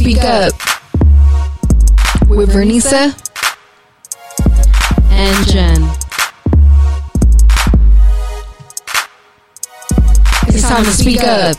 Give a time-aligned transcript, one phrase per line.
[0.00, 0.54] Speak Up
[2.26, 3.12] with Vernisa
[5.10, 5.82] and Jen.
[10.48, 11.54] It's time to speak up.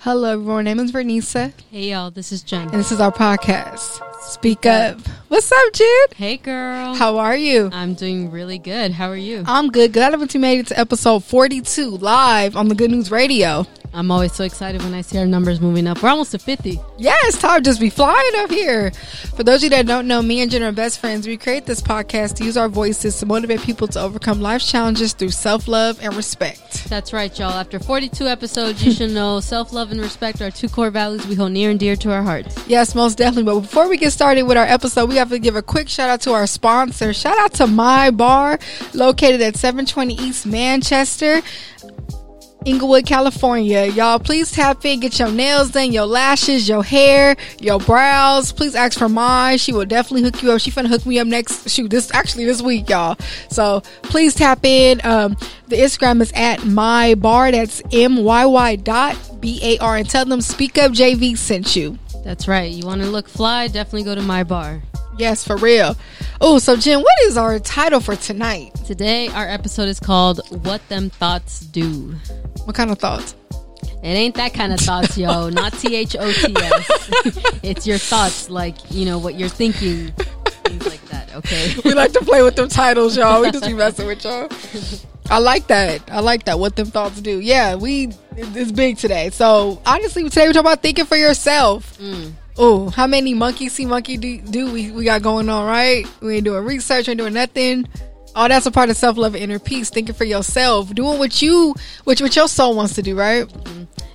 [0.00, 0.56] Hello, everyone.
[0.56, 2.62] My name is Vernisa, Hey y'all, this is Jen.
[2.62, 4.00] and this is our podcast.
[4.22, 4.98] Speak Up.
[5.28, 6.06] What's up, Jen?
[6.16, 6.96] Hey girl.
[6.96, 7.70] How are you?
[7.72, 8.90] I'm doing really good.
[8.90, 9.44] How are you?
[9.46, 9.92] I'm good.
[9.92, 13.66] Glad that you made it to episode 42 live on the Good News Radio.
[13.92, 16.02] I'm always so excited when I see our numbers moving up.
[16.02, 16.78] We're almost to 50.
[16.96, 18.92] Yes, time just be flying up here.
[18.92, 21.26] For those of you that don't know, me and Jen are best friends.
[21.26, 25.12] We create this podcast to use our voices to motivate people to overcome life's challenges
[25.12, 26.88] through self love and respect.
[26.88, 27.50] That's right, y'all.
[27.50, 31.52] After 42 episodes, you should know self-love and respect are two core values we hold
[31.52, 32.56] near and dear to our hearts.
[32.68, 33.52] Yes, most definitely.
[33.52, 36.10] But before we get started with our episode, we have to give a quick shout
[36.10, 37.12] out to our sponsor.
[37.12, 38.58] Shout out to My Bar,
[38.94, 41.42] located at 720 East Manchester.
[42.66, 43.86] Inglewood, California.
[43.86, 48.52] Y'all, please tap in, get your nails done, your lashes, your hair, your brows.
[48.52, 49.58] Please ask for mine.
[49.58, 50.60] She will definitely hook you up.
[50.60, 53.16] She finna hook me up next shoot this actually this week, y'all.
[53.48, 55.00] So please tap in.
[55.04, 55.36] Um,
[55.68, 57.50] the Instagram is at my bar.
[57.50, 61.74] That's M Y Y dot B A R and tell them Speak Up JV sent
[61.76, 61.98] you.
[62.24, 62.70] That's right.
[62.70, 63.68] You want to look fly?
[63.68, 64.82] Definitely go to my bar.
[65.16, 65.96] Yes, for real.
[66.40, 68.74] Oh, so Jen, what is our title for tonight?
[68.86, 72.14] Today, our episode is called "What Them Thoughts Do."
[72.64, 73.34] What kind of thoughts?
[74.02, 75.48] It ain't that kind of thoughts, yo.
[75.50, 77.60] Not T H O T S.
[77.62, 80.12] It's your thoughts, like you know what you're thinking,
[80.64, 81.34] things like that.
[81.34, 81.74] Okay.
[81.84, 83.42] we like to play with them titles, y'all.
[83.42, 84.48] We just be messing with y'all.
[85.30, 86.10] I like that.
[86.10, 86.58] I like that.
[86.58, 87.40] What them thoughts do.
[87.40, 89.30] Yeah, we it's big today.
[89.30, 91.98] So honestly, today we're talking about thinking for yourself.
[92.56, 96.06] Oh, how many monkey see monkey do, do we, we got going on, right?
[96.20, 97.88] We ain't doing research, ain't doing nothing.
[98.36, 99.90] Oh, that's a part of self love and inner peace.
[99.90, 103.50] Thinking for yourself, doing what you, which what your soul wants to do, right?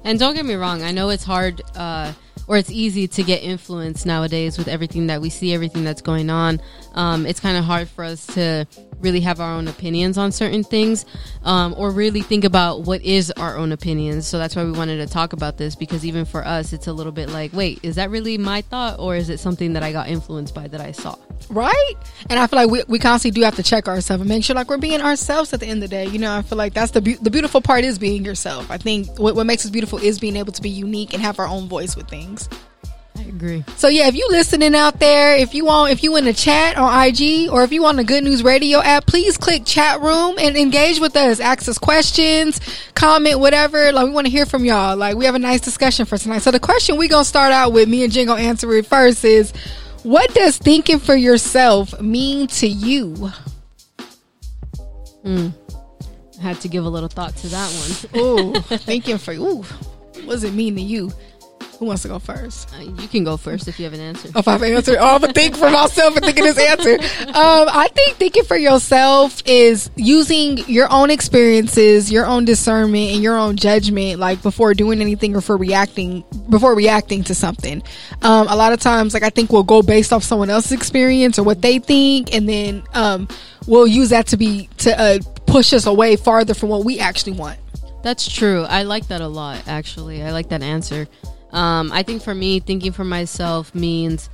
[0.04, 2.14] And don't get me wrong, I know it's hard uh,
[2.48, 6.30] or it's easy to get influenced nowadays with everything that we see, everything that's going
[6.30, 6.62] on.
[6.94, 8.68] Um, it's kind of hard for us to
[9.06, 11.06] really have our own opinions on certain things
[11.44, 14.28] um, or really think about what is our own opinions.
[14.28, 16.94] So that's why we wanted to talk about this because even for us, it's a
[16.94, 19.94] little bit like, wait, is that really my thought or is it something that I
[19.94, 21.16] got influenced by that I saw?
[21.50, 21.94] right?
[22.30, 24.56] And I feel like we, we constantly do have to check ourselves and make sure
[24.56, 26.08] like we're being ourselves at the end of the day.
[26.08, 28.70] You know, I feel like that's the be- the beautiful part is being yourself.
[28.72, 31.40] I think what, what makes us beautiful is being able to be unique and have
[31.40, 32.50] our own voice with things.
[33.18, 33.64] I agree.
[33.78, 36.78] So yeah, if you listening out there, if you want, if you in the chat
[36.78, 40.36] on IG or if you on the Good News Radio app, please click chat room
[40.38, 41.40] and engage with us.
[41.40, 42.60] Ask us questions,
[42.94, 43.92] comment, whatever.
[43.92, 44.98] Like we want to hear from y'all.
[44.98, 46.40] Like we have a nice discussion for tonight.
[46.40, 49.24] So the question we gonna start out with, me and Jen gonna answer it first
[49.24, 49.54] is,
[50.04, 53.32] what does thinking for yourself mean to you?
[55.24, 55.50] Hmm.
[56.38, 58.22] I had to give a little thought to that one.
[58.22, 61.12] Ooh, thinking for ooh, what does it mean to you?
[61.80, 62.74] Who wants to go first?
[62.74, 64.30] Uh, you can go first if you have an answer.
[64.34, 64.98] if I've answered.
[64.98, 66.94] Oh, I'm gonna think for myself and thinking this answer.
[67.28, 73.22] Um, I think thinking for yourself is using your own experiences, your own discernment, and
[73.22, 77.84] your own judgment, like before doing anything or for reacting before reacting to something.
[78.22, 81.38] Um, a lot of times, like I think we'll go based off someone else's experience
[81.38, 83.28] or what they think, and then um,
[83.68, 87.34] we'll use that to be to uh, push us away farther from what we actually
[87.34, 87.60] want.
[88.02, 88.64] That's true.
[88.64, 90.24] I like that a lot, actually.
[90.24, 91.08] I like that answer.
[91.56, 94.30] Um, I think for me, thinking for myself means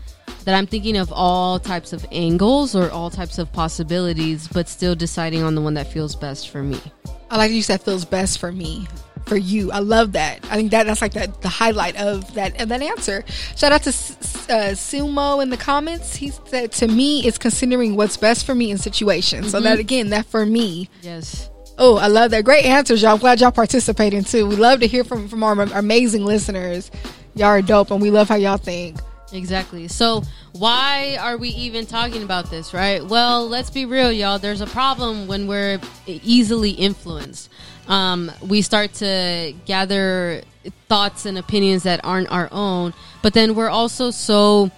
[0.46, 4.96] that I'm thinking of all types of angles or all types of possibilities, but still
[4.96, 6.82] deciding on the one that feels best for me.
[7.30, 8.88] I like you said feels best for me,
[9.28, 9.72] for you.
[9.72, 10.44] I love that.
[10.50, 13.24] I think that that's like that the highlight of that of that answer.
[13.56, 16.16] Shout out to uh, Sumo in the comments.
[16.16, 19.52] He said to me, it's considering what's best for me in situations.
[19.52, 20.90] So that again, that for me.
[21.04, 21.51] Yes.
[21.84, 22.46] Oh, I love that.
[22.46, 23.14] Great answers, y'all.
[23.14, 24.46] I'm glad y'all participating too.
[24.46, 26.92] We love to hear from from our amazing listeners.
[27.34, 29.00] Y'all are dope, and we love how y'all think.
[29.34, 29.88] Exactly.
[29.88, 30.22] So,
[30.52, 33.04] why are we even talking about this, right?
[33.04, 34.38] Well, let's be real, y'all.
[34.38, 37.50] There's a problem when we're easily influenced.
[37.88, 40.44] Um, we start to gather
[40.88, 42.94] thoughts and opinions that aren't our own,
[43.24, 44.70] but then we're also so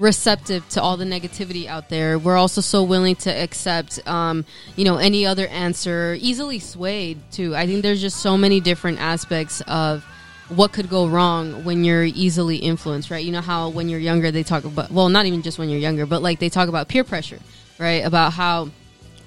[0.00, 2.18] receptive to all the negativity out there.
[2.18, 7.54] We're also so willing to accept, um, you know, any other answer, easily swayed too.
[7.54, 10.02] I think there's just so many different aspects of
[10.48, 13.24] what could go wrong when you're easily influenced, right?
[13.24, 15.78] You know how when you're younger they talk about well, not even just when you're
[15.78, 17.38] younger, but like they talk about peer pressure,
[17.78, 18.04] right?
[18.04, 18.70] About how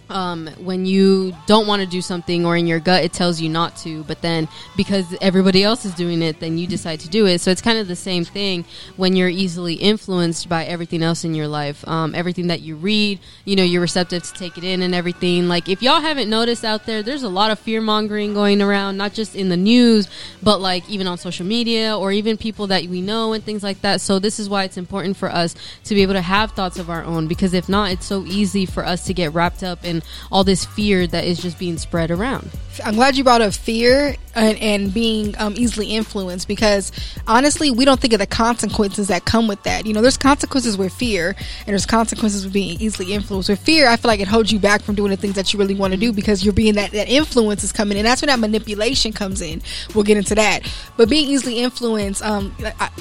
[0.09, 3.50] um, when you don't want to do something or in your gut it tells you
[3.50, 7.25] not to but then because everybody else is doing it then you decide to do
[7.25, 7.39] it.
[7.39, 8.65] So it's kind of the same thing
[8.97, 11.88] when you're easily influenced by everything else in your life.
[11.88, 15.47] Um, everything that you read you know you're receptive to take it in and everything.
[15.47, 18.97] Like if y'all haven't noticed out there there's a lot of fear mongering going around
[18.97, 20.09] not just in the news
[20.41, 23.81] but like even on social media or even people that we know and things like
[23.81, 24.01] that.
[24.01, 25.55] So this is why it's important for us
[25.85, 28.65] to be able to have thoughts of our own because if not it's so easy
[28.65, 32.11] for us to get wrapped up in all this fear that is just being spread
[32.11, 32.50] around.
[32.83, 36.91] I'm glad you brought up fear and, and being um, easily influenced because
[37.27, 39.85] honestly, we don't think of the consequences that come with that.
[39.85, 43.50] You know, there's consequences with fear and there's consequences with being easily influenced.
[43.50, 45.59] With fear, I feel like it holds you back from doing the things that you
[45.59, 48.03] really want to do because you're being that, that influence is coming in.
[48.03, 49.61] That's when that manipulation comes in.
[49.94, 50.61] We'll get into that.
[50.97, 52.55] But being easily influenced um,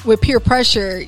[0.04, 1.04] with peer pressure,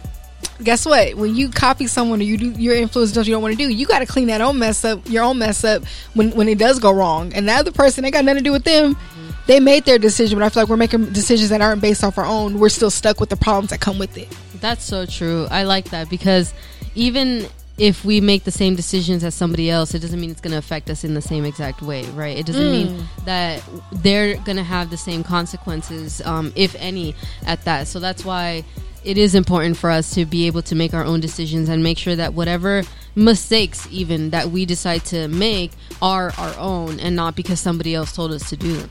[0.62, 1.14] guess what?
[1.14, 3.72] When you copy someone or you do your influence stuff you don't want to do,
[3.72, 5.82] you got to clean that own mess up, your own mess up
[6.14, 7.32] when when it does go wrong.
[7.34, 8.94] And the other person, they got nothing to do with them.
[8.94, 9.30] Mm-hmm.
[9.46, 12.16] They made their decision, but I feel like we're making decisions that aren't based off
[12.16, 12.58] our own.
[12.58, 14.28] We're still stuck with the problems that come with it.
[14.60, 15.46] That's so true.
[15.50, 16.54] I like that because
[16.94, 17.46] even
[17.76, 20.58] if we make the same decisions as somebody else, it doesn't mean it's going to
[20.58, 22.38] affect us in the same exact way, right?
[22.38, 22.70] It doesn't mm.
[22.70, 23.62] mean that
[23.92, 27.16] they're going to have the same consequences, um, if any,
[27.46, 27.88] at that.
[27.88, 28.64] So that's why
[29.04, 31.98] it is important for us to be able to make our own decisions and make
[31.98, 32.82] sure that whatever
[33.14, 35.70] mistakes even that we decide to make
[36.02, 38.90] are our own and not because somebody else told us to do them.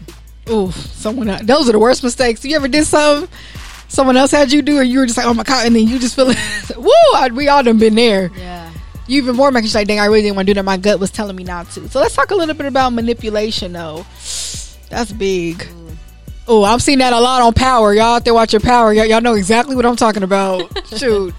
[0.49, 1.41] Ooh, someone else.
[1.43, 2.43] those are the worst mistakes.
[2.43, 3.29] You ever did something
[3.93, 5.87] someone else had you do, or you were just like, oh my god, and then
[5.87, 6.37] you just feel, like
[6.77, 8.31] woo, I, we all done been there.
[8.35, 8.71] Yeah.
[9.07, 10.63] You even more making like, dang, I really didn't want to do that.
[10.63, 11.87] My gut was telling me not to.
[11.89, 14.05] So let's talk a little bit about manipulation, though.
[14.89, 15.63] That's big.
[15.63, 15.82] Ooh.
[16.47, 17.93] Oh, I've seen that a lot on Power.
[17.93, 18.93] Y'all out there watching Power.
[18.93, 20.69] y'all know exactly what I'm talking about.
[20.97, 21.33] Shoot.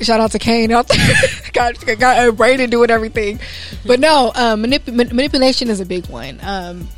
[0.00, 1.16] Shout out to Cane out there.
[1.52, 3.38] got got uh, Brayden doing everything.
[3.86, 6.38] But no, um, manip- manipulation is a big one.
[6.42, 6.88] Um,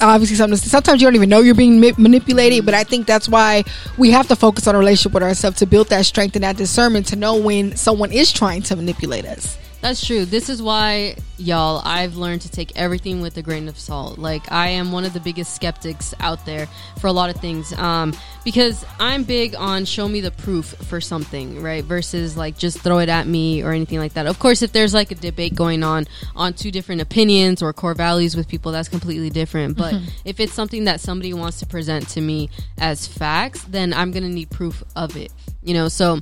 [0.00, 3.28] obviously something sometimes you don't even know you're being ma- manipulated but i think that's
[3.28, 3.62] why
[3.96, 6.56] we have to focus on a relationship with ourselves to build that strength and that
[6.56, 10.24] discernment to know when someone is trying to manipulate us that's true.
[10.24, 14.18] This is why, y'all, I've learned to take everything with a grain of salt.
[14.18, 16.66] Like, I am one of the biggest skeptics out there
[16.98, 17.72] for a lot of things.
[17.74, 18.12] Um,
[18.42, 21.84] because I'm big on show me the proof for something, right?
[21.84, 24.26] Versus like just throw it at me or anything like that.
[24.26, 27.94] Of course, if there's like a debate going on on two different opinions or core
[27.94, 29.76] values with people, that's completely different.
[29.76, 30.08] But mm-hmm.
[30.24, 34.24] if it's something that somebody wants to present to me as facts, then I'm going
[34.24, 35.86] to need proof of it, you know?
[35.88, 36.20] So,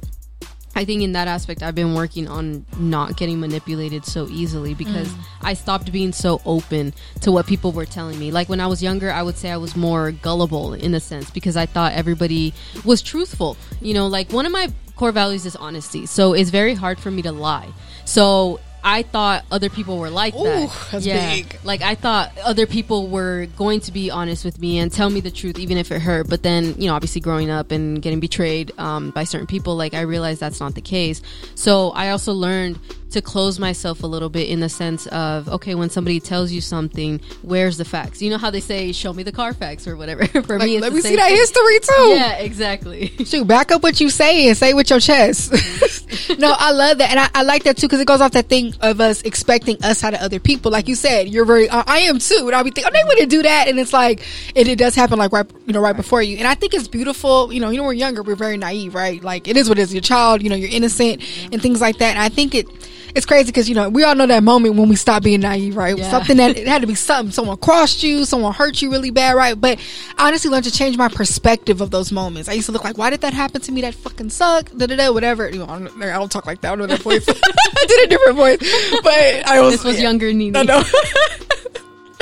[0.76, 5.08] I think in that aspect, I've been working on not getting manipulated so easily because
[5.08, 5.24] mm.
[5.42, 8.30] I stopped being so open to what people were telling me.
[8.30, 11.30] Like when I was younger, I would say I was more gullible in a sense
[11.30, 12.54] because I thought everybody
[12.84, 13.56] was truthful.
[13.80, 16.06] You know, like one of my core values is honesty.
[16.06, 17.68] So it's very hard for me to lie.
[18.04, 20.88] So I thought other people were like Ooh, that.
[20.92, 21.34] That's yeah.
[21.34, 21.58] big.
[21.64, 25.20] Like I thought other people were going to be honest with me and tell me
[25.20, 26.28] the truth, even if it hurt.
[26.28, 29.94] But then, you know, obviously growing up and getting betrayed um, by certain people, like
[29.94, 31.22] I realized that's not the case.
[31.54, 32.78] So I also learned
[33.14, 36.60] to close myself a little bit in the sense of okay when somebody tells you
[36.60, 40.26] something where's the facts you know how they say show me the Carfax or whatever
[40.42, 44.00] for like, me let me see that history too yeah exactly shoot back up what
[44.00, 45.52] you say and say it with your chest
[46.40, 48.48] no i love that and I, I like that too because it goes off that
[48.48, 50.70] thing of us expecting us out of other people.
[50.70, 52.42] Like you said you're very uh, i am too.
[52.46, 53.68] And i'll be thinking oh they wouldn't do that.
[53.68, 56.36] And it's like it, it does happen like right you know right before you.
[56.38, 59.22] And i think it's beautiful you know you know we're younger we're very naive right?
[59.22, 59.94] Like it is what it is.
[59.94, 61.22] Your child you know you're innocent
[61.52, 62.10] and things like that.
[62.10, 62.66] And i think it
[63.14, 65.76] it's crazy because you know we all know that moment when we stop being naive,
[65.76, 65.96] right?
[65.96, 66.10] Yeah.
[66.10, 67.32] Something that it had to be something.
[67.32, 69.58] Someone crossed you, someone hurt you really bad, right?
[69.58, 69.78] But
[70.18, 72.48] I honestly learned to change my perspective of those moments.
[72.48, 73.82] I used to look like, why did that happen to me?
[73.82, 74.76] That fucking sucked.
[74.76, 75.12] Da da da.
[75.12, 75.48] Whatever.
[75.48, 76.72] You know, I don't, I don't talk like that.
[76.72, 77.24] I don't know that voice.
[77.28, 78.58] I did a different voice,
[79.02, 79.74] but I was.
[79.74, 80.02] This was yeah.
[80.02, 80.50] younger Nini.
[80.50, 80.82] No, no.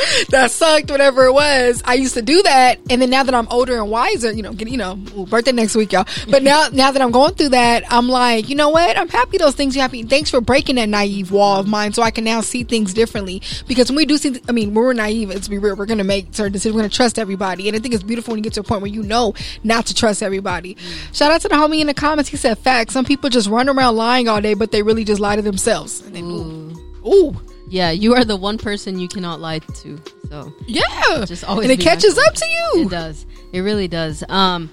[0.30, 1.82] that sucked, whatever it was.
[1.85, 4.52] I used to do that, and then now that I'm older and wiser, you know,
[4.52, 6.06] get, you know, birthday next week, y'all.
[6.28, 8.97] But now, now that I'm going through that, I'm like, you know what?
[8.97, 10.09] I'm happy those things happen.
[10.09, 13.42] Thanks for breaking that naive wall of mine, so I can now see things differently.
[13.66, 16.04] Because when we do see, I mean, when we're naive, let's be real, we're gonna
[16.04, 16.75] make certain decisions.
[16.75, 18.82] We're gonna trust everybody, and I think it's beautiful when you get to a point
[18.82, 20.75] where you know not to trust everybody.
[20.75, 21.14] Mm.
[21.14, 22.30] Shout out to the homie in the comments.
[22.30, 22.92] He said, "Facts.
[22.94, 26.00] Some people just run around lying all day, but they really just lie to themselves."
[26.00, 27.06] And then, ooh.
[27.06, 27.51] ooh.
[27.72, 29.98] Yeah, you are the one person you cannot lie to.
[30.28, 32.86] So yeah, just always and it catches up to you.
[32.86, 33.24] It does.
[33.54, 34.22] It really does.
[34.28, 34.70] Um,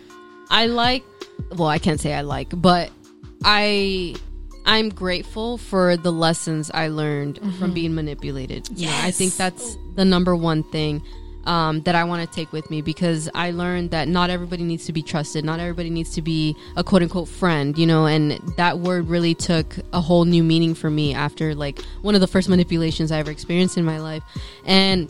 [0.49, 1.05] I like.
[1.51, 2.91] Well, I can't say I like, but
[3.45, 4.15] I
[4.65, 7.57] I'm grateful for the lessons I learned mm-hmm.
[7.57, 8.67] from being manipulated.
[8.75, 9.01] Yes.
[9.01, 11.01] I think that's the number one thing.
[11.45, 14.85] Um, that I want to take with me because I learned that not everybody needs
[14.85, 15.43] to be trusted.
[15.45, 19.35] Not everybody needs to be a quote unquote friend, you know, and that word really
[19.35, 23.19] took a whole new meaning for me after like one of the first manipulations I
[23.19, 24.23] ever experienced in my life.
[24.65, 25.09] And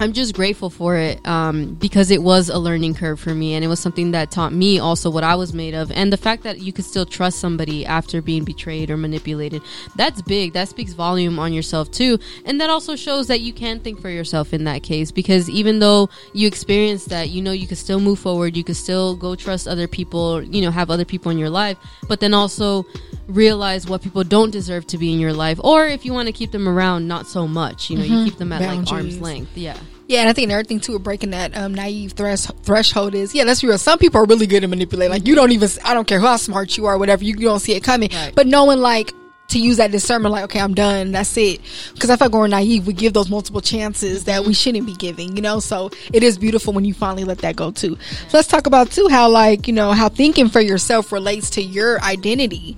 [0.00, 3.64] I'm just grateful for it um, because it was a learning curve for me, and
[3.64, 6.42] it was something that taught me also what I was made of, and the fact
[6.42, 9.62] that you could still trust somebody after being betrayed or manipulated.
[9.94, 10.52] That's big.
[10.54, 14.10] That speaks volume on yourself too, and that also shows that you can think for
[14.10, 15.12] yourself in that case.
[15.12, 18.56] Because even though you experienced that, you know you could still move forward.
[18.56, 20.42] You could still go trust other people.
[20.42, 22.84] You know, have other people in your life, but then also
[23.28, 26.32] realize what people don't deserve to be in your life, or if you want to
[26.32, 27.90] keep them around, not so much.
[27.90, 29.56] You know, you keep them at like arm's length.
[29.56, 29.78] Yeah.
[30.06, 33.44] Yeah, and I think another thing too, breaking that um, naive thresh- threshold is, yeah,
[33.44, 33.78] let's be real.
[33.78, 35.10] Some people are really good at manipulating.
[35.10, 37.60] Like you don't even, I don't care how smart you are, whatever, you, you don't
[37.60, 38.10] see it coming.
[38.12, 38.34] Right.
[38.34, 39.12] But knowing like
[39.48, 41.60] to use that discernment, like, okay, I'm done, that's it.
[41.94, 44.94] Because I feel like we're naive, we give those multiple chances that we shouldn't be
[44.94, 45.60] giving, you know.
[45.60, 47.96] So it is beautiful when you finally let that go too.
[48.28, 51.62] So let's talk about too how like you know how thinking for yourself relates to
[51.62, 52.76] your identity.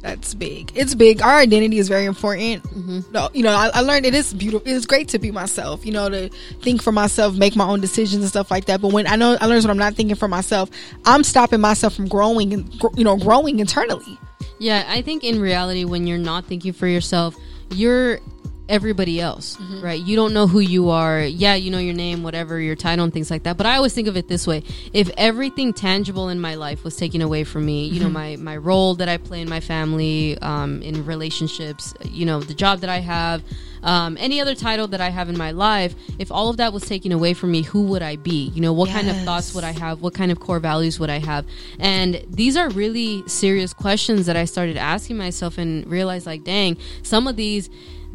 [0.00, 0.70] That's big.
[0.76, 1.22] It's big.
[1.22, 2.62] Our identity is very important.
[2.62, 3.12] Mm-hmm.
[3.12, 4.70] No, you know, I, I learned it is beautiful.
[4.70, 5.84] It's great to be myself.
[5.84, 6.28] You know, to
[6.62, 8.80] think for myself, make my own decisions and stuff like that.
[8.80, 10.70] But when I know I learned when I'm not thinking for myself,
[11.04, 14.18] I'm stopping myself from growing and you know growing internally.
[14.60, 17.36] Yeah, I think in reality, when you're not thinking for yourself,
[17.70, 18.20] you're
[18.68, 19.80] everybody else, Mm-hmm.
[19.82, 20.00] right?
[20.00, 21.20] You don't know who you are.
[21.22, 23.56] Yeah, you know your name, whatever, your title, and things like that.
[23.56, 26.96] But I always think of it this way: if everything tangible in my life was
[26.96, 28.44] taken away from me, you know, Mm-hmm.
[28.44, 32.54] my my role that I play in my family, um, in relationships, you know, the
[32.54, 33.42] job that I have.
[33.80, 36.82] Um, any other title that I have in my life, if all of that was
[36.82, 38.48] taken away from me, who would I be?
[38.52, 40.02] You know, what kind of thoughts would I have?
[40.02, 41.46] What kind of core values would I have?
[41.78, 46.76] And these are really serious questions that I started asking myself and realized, like, dang,
[47.04, 47.70] some of these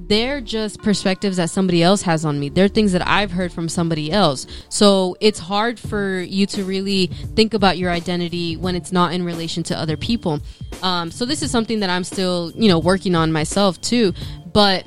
[0.07, 2.49] they're just perspectives that somebody else has on me.
[2.49, 4.47] They're things that I've heard from somebody else.
[4.69, 9.23] So it's hard for you to really think about your identity when it's not in
[9.23, 10.39] relation to other people.
[10.81, 14.13] Um, so this is something that I'm still, you know, working on myself too.
[14.51, 14.85] But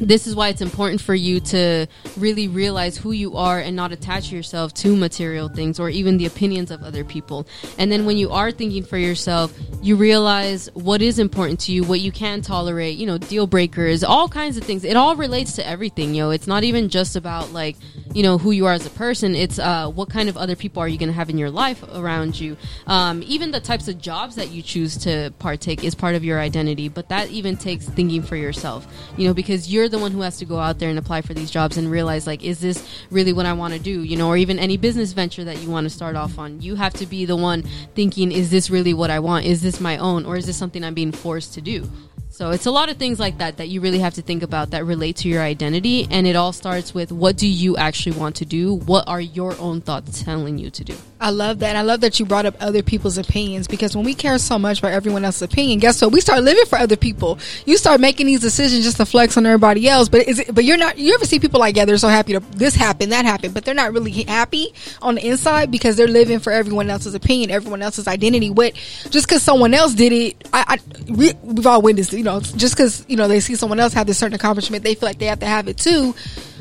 [0.00, 3.92] this is why it's important for you to really realize who you are and not
[3.92, 7.46] attach yourself to material things or even the opinions of other people.
[7.78, 11.84] And then when you are thinking for yourself, you realize what is important to you,
[11.84, 14.84] what you can tolerate, you know, deal breakers, all kinds of things.
[14.84, 16.30] It all relates to everything, yo.
[16.30, 17.76] It's not even just about like,
[18.14, 19.34] you know, who you are as a person.
[19.34, 21.82] It's uh, what kind of other people are you going to have in your life
[21.94, 22.56] around you.
[22.86, 26.40] Um, even the types of jobs that you choose to partake is part of your
[26.40, 30.20] identity, but that even takes thinking for yourself, you know, because you're the one who
[30.22, 32.86] has to go out there and apply for these jobs and realize like, is this
[33.10, 34.02] really what I want to do?
[34.02, 36.60] You know, or even any business venture that you want to start off on.
[36.60, 37.62] You have to be the one
[37.94, 39.44] thinking, is this really what I want?
[39.44, 40.26] Is this my own?
[40.26, 41.90] Or is this something I'm being forced to do?
[42.38, 44.70] So it's a lot of things like that that you really have to think about
[44.70, 46.06] that relate to your identity.
[46.08, 48.74] And it all starts with what do you actually want to do?
[48.74, 50.94] What are your own thoughts telling you to do?
[51.20, 51.74] I love that.
[51.74, 54.78] I love that you brought up other people's opinions because when we care so much
[54.78, 56.12] about everyone else's opinion, guess what?
[56.12, 57.40] We start living for other people.
[57.66, 60.08] You start making these decisions just to flex on everybody else.
[60.08, 62.34] But is it, but you're not, you ever see people like, yeah, they're so happy
[62.34, 66.06] to this happened, that happened, but they're not really happy on the inside because they're
[66.06, 68.50] living for everyone else's opinion, everyone else's identity.
[68.50, 68.74] What,
[69.10, 72.27] just cause someone else did it, I, I we, we've all witnessed it, you know,
[72.56, 75.18] just cause, you know, they see someone else have this certain accomplishment, they feel like
[75.18, 76.14] they have to have it too.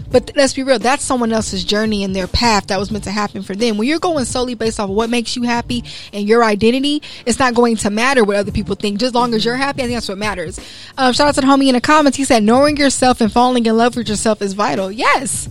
[0.10, 3.12] But let's be real, that's someone else's journey and their path that was meant to
[3.12, 3.78] happen for them.
[3.78, 5.84] When you're going solely based off of what makes you happy
[6.14, 9.00] and your identity, it's not going to matter what other people think.
[9.00, 10.60] Just as long as you're happy, I think that's what matters.
[10.98, 12.18] Um, shout out to the homie in the comments.
[12.18, 14.92] He said, knowing yourself and falling in love with yourself is vital.
[14.92, 15.50] Yes.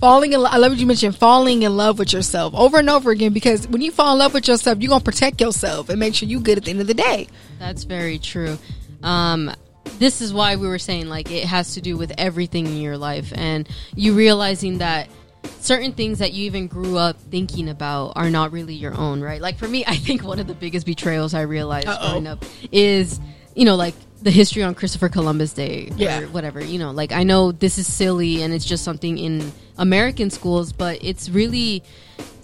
[0.00, 2.88] Falling in love, I love what you mentioned, falling in love with yourself over and
[2.88, 5.90] over again because when you fall in love with yourself, you're going to protect yourself
[5.90, 7.28] and make sure you're good at the end of the day.
[7.58, 8.56] That's very true.
[9.02, 9.52] Um,
[9.98, 12.96] this is why we were saying like it has to do with everything in your
[12.96, 15.08] life and you realizing that
[15.58, 19.40] certain things that you even grew up thinking about are not really your own, right?
[19.40, 22.10] Like for me, I think one of the biggest betrayals I realized Uh-oh.
[22.10, 23.20] growing up is,
[23.54, 26.20] you know, like the history on Christopher Columbus Day Yeah.
[26.20, 26.62] or whatever.
[26.62, 30.72] You know, like I know this is silly and it's just something in American schools,
[30.74, 31.82] but it's really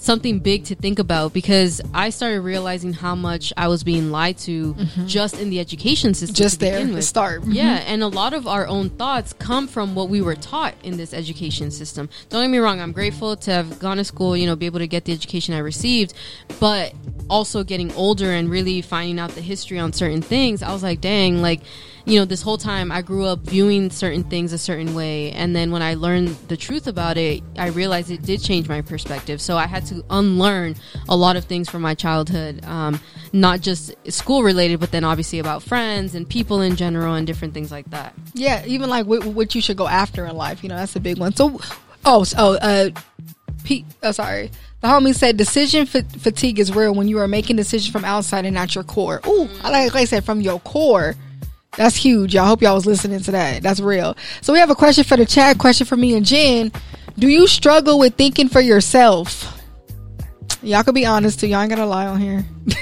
[0.07, 4.39] something big to think about because I started realizing how much I was being lied
[4.39, 4.75] to
[5.07, 6.35] just in the education system.
[6.35, 6.43] Mm-hmm.
[6.45, 7.05] Just there, begin the with.
[7.05, 7.43] start.
[7.43, 7.55] Mhm.
[7.55, 10.97] Yeah, and a lot of our own thoughts come from what we were taught in
[10.97, 12.09] this education system.
[12.31, 14.79] Don't get me wrong, I'm grateful to have gone to school, you know, be able
[14.79, 16.15] to get the education I received,
[16.61, 16.95] but
[17.29, 21.01] also getting older and really finding out the history on certain things, I was like,
[21.01, 21.61] dang, like,
[22.05, 25.57] you know, this whole time I grew up viewing certain things a certain way, and
[25.57, 29.41] then when I learned the truth about it, I realized it did change my perspective.
[29.41, 30.77] So I had to unlearn
[31.09, 33.01] a lot of things from my childhood, um,
[33.33, 37.55] not just school related, but then obviously about friends and people in general and different
[37.55, 38.15] things like that.
[38.35, 41.01] Yeah, even like what, what you should go after in life, you know, that's a
[41.01, 41.35] big one.
[41.35, 41.61] So,
[42.09, 42.91] Oh, oh, uh,
[43.65, 43.85] Pete.
[44.03, 44.53] Oh, sorry.
[44.81, 48.45] The homie said decision fa- fatigue is real when you are making decisions from outside
[48.45, 49.21] and not your core.
[49.27, 51.17] Ooh, I like, like I said, from your core.
[51.77, 52.35] That's huge.
[52.35, 53.63] Y'all hope y'all was listening to that.
[53.63, 54.17] That's real.
[54.41, 55.59] So we have a question for the chat.
[55.59, 56.71] Question for me and Jen.
[57.19, 59.56] Do you struggle with thinking for yourself?
[60.67, 61.47] Y'all can be honest too.
[61.47, 62.45] Y'all ain't gonna lie on here.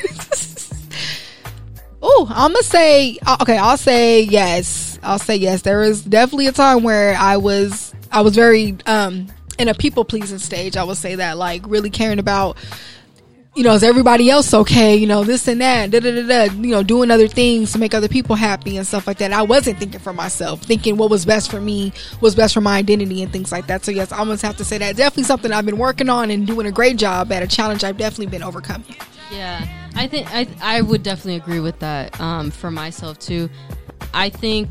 [2.02, 3.58] oh, I'm gonna say uh, okay.
[3.58, 4.98] I'll say yes.
[5.02, 5.60] I'll say yes.
[5.60, 9.26] There was definitely a time where I was I was very um
[9.58, 10.78] in a people pleasing stage.
[10.78, 12.56] I would say that like really caring about
[13.54, 14.96] you know, is everybody else okay?
[14.96, 16.52] You know, this and that, da da da da.
[16.54, 19.32] You know, doing other things to make other people happy and stuff like that.
[19.32, 22.76] I wasn't thinking for myself, thinking what was best for me, was best for my
[22.76, 23.84] identity and things like that.
[23.84, 26.46] So yes, I almost have to say that definitely something I've been working on and
[26.46, 27.44] doing a great job at.
[27.44, 28.96] A challenge I've definitely been overcoming.
[29.30, 33.50] Yeah, I think I I would definitely agree with that um, for myself too.
[34.12, 34.68] I think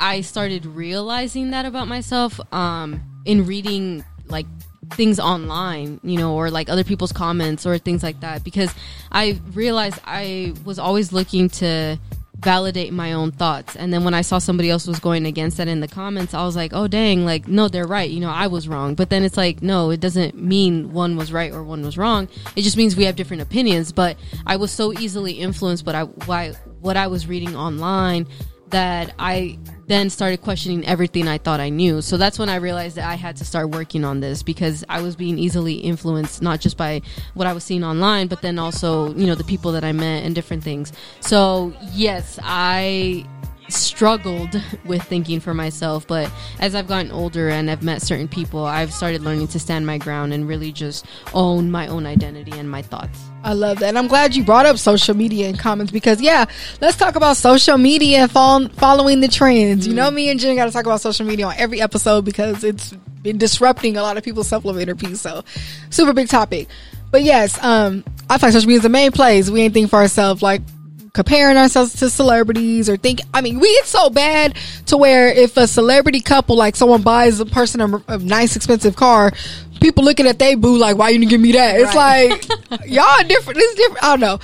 [0.00, 4.46] I started realizing that about myself um, in reading like
[4.90, 8.72] things online, you know, or like other people's comments or things like that because
[9.12, 11.98] I realized I was always looking to
[12.40, 13.74] validate my own thoughts.
[13.74, 16.44] And then when I saw somebody else was going against that in the comments, I
[16.44, 18.08] was like, "Oh dang, like no, they're right.
[18.08, 21.32] You know, I was wrong." But then it's like, no, it doesn't mean one was
[21.32, 22.28] right or one was wrong.
[22.54, 24.16] It just means we have different opinions, but
[24.46, 28.26] I was so easily influenced by why what I was reading online
[28.70, 32.00] that I then started questioning everything I thought I knew.
[32.00, 35.00] So that's when I realized that I had to start working on this because I
[35.00, 37.02] was being easily influenced not just by
[37.34, 40.24] what I was seeing online, but then also, you know, the people that I met
[40.24, 40.92] and different things.
[41.20, 43.26] So, yes, I
[43.68, 48.64] struggled with thinking for myself, but as I've gotten older and I've met certain people,
[48.64, 52.70] I've started learning to stand my ground and really just own my own identity and
[52.70, 53.20] my thoughts.
[53.44, 53.88] I love that.
[53.88, 56.46] And I'm glad you brought up social media and comments because, yeah,
[56.80, 59.86] let's talk about social media and follow, following the trends.
[59.86, 59.90] Mm.
[59.90, 62.64] You know, me and Jen got to talk about social media on every episode because
[62.64, 65.20] it's been disrupting a lot of people's self love inner peace.
[65.20, 65.44] So,
[65.90, 66.68] super big topic.
[67.10, 69.48] But yes, um, I feel like social media is the main place.
[69.48, 70.62] We ain't think for ourselves like
[71.12, 75.56] comparing ourselves to celebrities or think I mean we get so bad to where if
[75.56, 79.32] a celebrity couple like someone buys a person a, a nice expensive car
[79.80, 81.80] people looking at they boo like why you didn't give me that?
[81.80, 84.38] It's like y'all different it's different I don't know.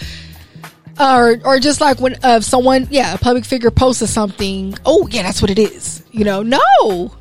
[1.01, 5.23] Or or just like when uh, someone yeah a public figure posts something oh yeah
[5.23, 6.43] that's what it is you know?
[6.43, 7.13] No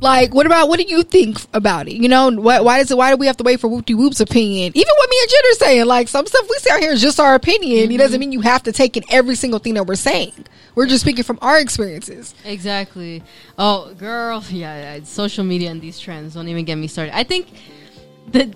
[0.00, 1.94] like, what about what do you think about it?
[1.94, 2.96] You know, why, why does it?
[2.96, 4.72] Why do we have to wait for Whoopty Whoop's opinion?
[4.74, 7.02] Even what me and Jen are saying, like some stuff we say out here is
[7.02, 7.84] just our opinion.
[7.84, 7.92] Mm-hmm.
[7.92, 10.46] It doesn't mean you have to take in every single thing that we're saying.
[10.74, 12.34] We're just speaking from our experiences.
[12.44, 13.22] Exactly.
[13.58, 17.14] Oh, girl, yeah, yeah social media and these trends don't even get me started.
[17.14, 17.48] I think
[18.28, 18.48] that.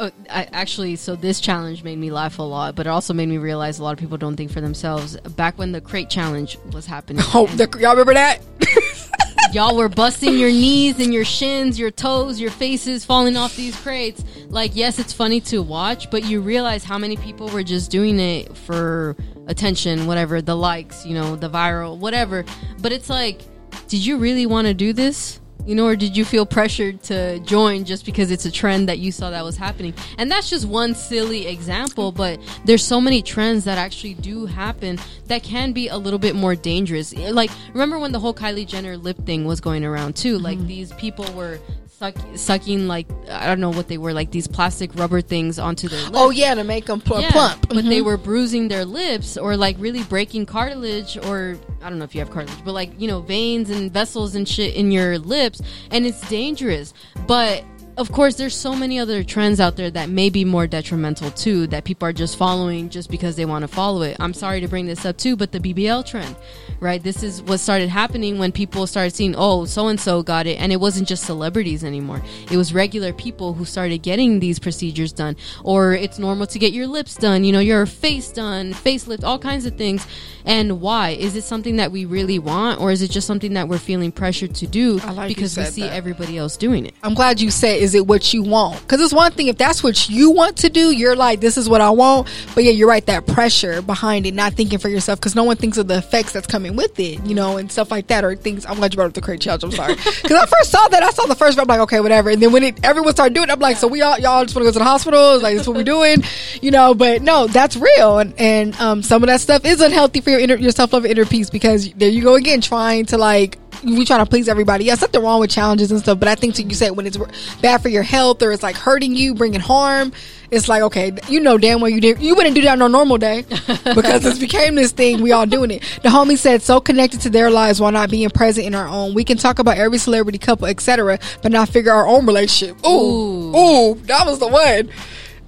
[0.00, 3.28] Oh, I, actually, so this challenge made me laugh a lot, but it also made
[3.28, 5.16] me realize a lot of people don't think for themselves.
[5.34, 8.40] Back when the crate challenge was happening, oh, the, y'all remember that?
[9.52, 13.74] y'all were busting your knees and your shins, your toes, your faces falling off these
[13.80, 14.22] crates.
[14.48, 18.20] Like, yes, it's funny to watch, but you realize how many people were just doing
[18.20, 22.44] it for attention, whatever, the likes, you know, the viral, whatever.
[22.80, 23.40] But it's like,
[23.88, 25.40] did you really want to do this?
[25.66, 28.98] You know, or did you feel pressured to join just because it's a trend that
[28.98, 29.94] you saw that was happening?
[30.16, 34.98] And that's just one silly example, but there's so many trends that actually do happen
[35.26, 37.14] that can be a little bit more dangerous.
[37.14, 40.38] Like, remember when the whole Kylie Jenner lip thing was going around too?
[40.38, 40.68] Like, mm-hmm.
[40.68, 41.58] these people were
[41.98, 45.88] suck, sucking like I don't know what they were like these plastic rubber things onto
[45.88, 46.16] their lips.
[46.16, 47.68] Oh yeah, to make them pl- yeah, plump.
[47.68, 47.88] But mm-hmm.
[47.88, 52.14] they were bruising their lips or like really breaking cartilage or I don't know if
[52.14, 55.60] you have cartilage, but like you know veins and vessels and shit in your lips,
[55.90, 56.94] and it's dangerous.
[57.26, 57.64] But
[57.98, 61.66] of course, there's so many other trends out there that may be more detrimental too,
[61.66, 64.16] that people are just following just because they want to follow it.
[64.20, 66.36] I'm sorry to bring this up too, but the BBL trend,
[66.78, 67.02] right?
[67.02, 70.60] This is what started happening when people started seeing, oh, so and so got it.
[70.60, 72.22] And it wasn't just celebrities anymore.
[72.52, 75.36] It was regular people who started getting these procedures done.
[75.64, 79.40] Or it's normal to get your lips done, you know, your face done, facelift, all
[79.40, 80.06] kinds of things.
[80.44, 81.10] And why?
[81.10, 84.12] Is it something that we really want, or is it just something that we're feeling
[84.12, 85.92] pressured to do like because we see that.
[85.92, 86.94] everybody else doing it?
[87.02, 88.78] I'm glad you said, is it what you want?
[88.82, 91.68] Because it's one thing if that's what you want to do, you're like, this is
[91.70, 92.28] what I want.
[92.54, 95.56] But yeah, you're right, that pressure behind it, not thinking for yourself, because no one
[95.56, 98.36] thinks of the effects that's coming with it, you know, and stuff like that, or
[98.36, 98.66] things.
[98.66, 99.64] I'm glad you brought up the crate challenge.
[99.64, 102.28] I'm sorry, because I first saw that, I saw the first, I'm like, okay, whatever.
[102.28, 104.54] And then when it everyone started doing it, I'm like, so we all y'all just
[104.54, 105.40] want to go to the hospital?
[105.40, 106.22] Like, that's what we're doing,
[106.60, 106.92] you know?
[106.94, 110.40] But no, that's real, and and um, some of that stuff is unhealthy for your
[110.40, 114.04] inner, your self love inner peace because there you go again, trying to like we
[114.04, 114.84] try to please everybody.
[114.84, 117.18] Yeah, something wrong with challenges and stuff, but I think to you said when it's
[117.60, 120.12] bad for your health or it's like hurting you, bringing harm,
[120.50, 122.88] it's like okay, you know damn well you did you wouldn't do that on a
[122.88, 123.42] normal day
[123.94, 125.20] because it became this thing.
[125.20, 125.82] We all doing it.
[126.02, 129.14] The homie said so connected to their lives while not being present in our own.
[129.14, 132.76] We can talk about every celebrity couple, etc., but not figure our own relationship.
[132.86, 134.90] Ooh, ooh, that was the one.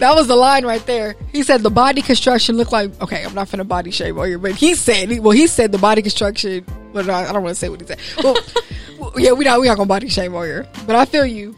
[0.01, 1.15] That was the line right there.
[1.31, 3.25] He said the body construction looked like okay.
[3.25, 6.03] I'm not finna body shame on you, but he said well he said the body
[6.03, 6.65] construction.
[6.93, 8.01] But I, I don't want to say what he said.
[9.01, 10.67] Well, yeah, we not we not gonna body shame on you.
[10.87, 11.57] But I feel you.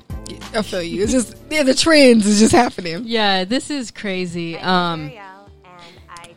[0.55, 1.02] I feel you.
[1.02, 3.02] It's just yeah, the trends is just happening.
[3.05, 4.57] Yeah, this is crazy.
[4.59, 5.11] Um,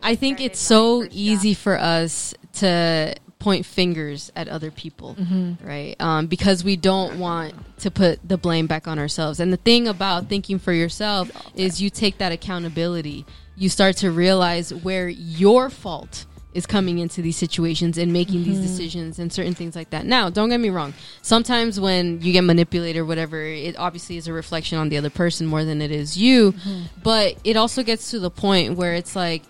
[0.02, 3.14] I think it's so easy for us to
[3.46, 5.64] point fingers at other people, Mm-hmm.
[5.64, 5.94] right?
[6.00, 7.54] Um, because we don't want
[7.84, 9.38] to put the blame back on ourselves.
[9.38, 13.24] And the thing about thinking for yourself is you take that accountability.
[13.54, 18.58] You start to realize where your fault is coming into these situations and making these
[18.68, 20.04] decisions and certain things like that.
[20.06, 20.92] Now, don't get me wrong.
[21.22, 25.10] Sometimes when you get manipulated or whatever, it obviously is a reflection on the other
[25.10, 26.54] person more than it is you.
[27.00, 29.42] But it also gets to the point where it's like,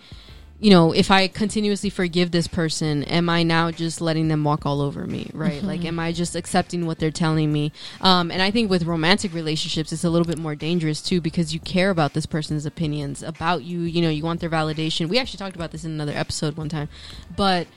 [0.59, 4.65] you know, if I continuously forgive this person, am I now just letting them walk
[4.65, 5.61] all over me, right?
[5.61, 7.71] Like, am I just accepting what they're telling me?
[8.01, 11.53] Um, and I think with romantic relationships, it's a little bit more dangerous too because
[11.53, 13.81] you care about this person's opinions about you.
[13.81, 15.09] You know, you want their validation.
[15.09, 16.89] We actually talked about this in another episode one time,
[17.35, 17.67] but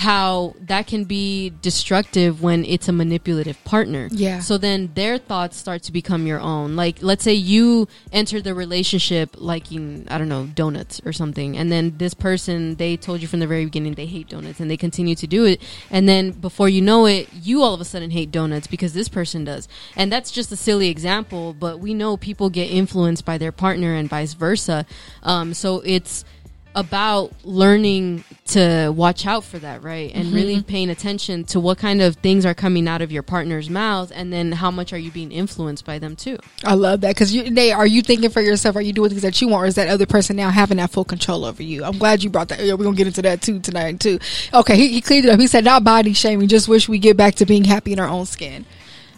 [0.00, 4.08] how that can be destructive when it's a manipulative partner.
[4.10, 4.40] Yeah.
[4.40, 6.74] So then their thoughts start to become your own.
[6.74, 11.54] Like, let's say you enter the relationship liking, I don't know, donuts or something.
[11.54, 14.70] And then this person, they told you from the very beginning they hate donuts and
[14.70, 15.60] they continue to do it.
[15.90, 19.10] And then before you know it, you all of a sudden hate donuts because this
[19.10, 19.68] person does.
[19.96, 23.94] And that's just a silly example, but we know people get influenced by their partner
[23.94, 24.86] and vice versa.
[25.22, 26.24] Um, so it's,
[26.74, 30.10] about learning to watch out for that, right?
[30.14, 30.34] And mm-hmm.
[30.34, 34.12] really paying attention to what kind of things are coming out of your partner's mouth
[34.14, 36.38] and then how much are you being influenced by them too.
[36.64, 38.76] I love that because you, they are you thinking for yourself?
[38.76, 40.90] Are you doing things that you want, or is that other person now having that
[40.90, 41.84] full control over you?
[41.84, 42.60] I'm glad you brought that.
[42.60, 44.18] Yeah, we're gonna get into that too tonight too.
[44.52, 45.40] Okay, he, he cleared it up.
[45.40, 46.48] He said not body shaming.
[46.48, 48.64] Just wish we get back to being happy in our own skin.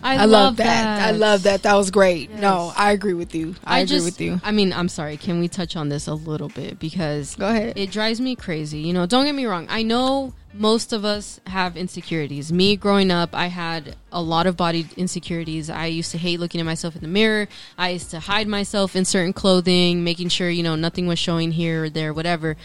[0.02, 1.02] I, I, love that.
[1.02, 1.62] I love that.
[1.62, 2.30] That was great.
[2.30, 3.54] No, I agree with you.
[3.64, 4.40] I, agree just, with you.
[4.42, 5.16] I mean, I'm sorry.
[5.16, 7.78] Can we touch on this a little bit because Go ahead.
[7.78, 8.80] it drives me crazy.
[8.80, 9.66] You know, don't get me wrong.
[9.70, 12.52] I know most of us have insecurities.
[12.52, 15.70] Me growing up, I had a lot of body insecurities.
[15.70, 17.48] I used to hate looking at myself in the mirror.
[17.78, 21.52] I used to hide myself in certain clothing, making sure, you know, nothing was showing
[21.52, 22.56] here or there, whatever.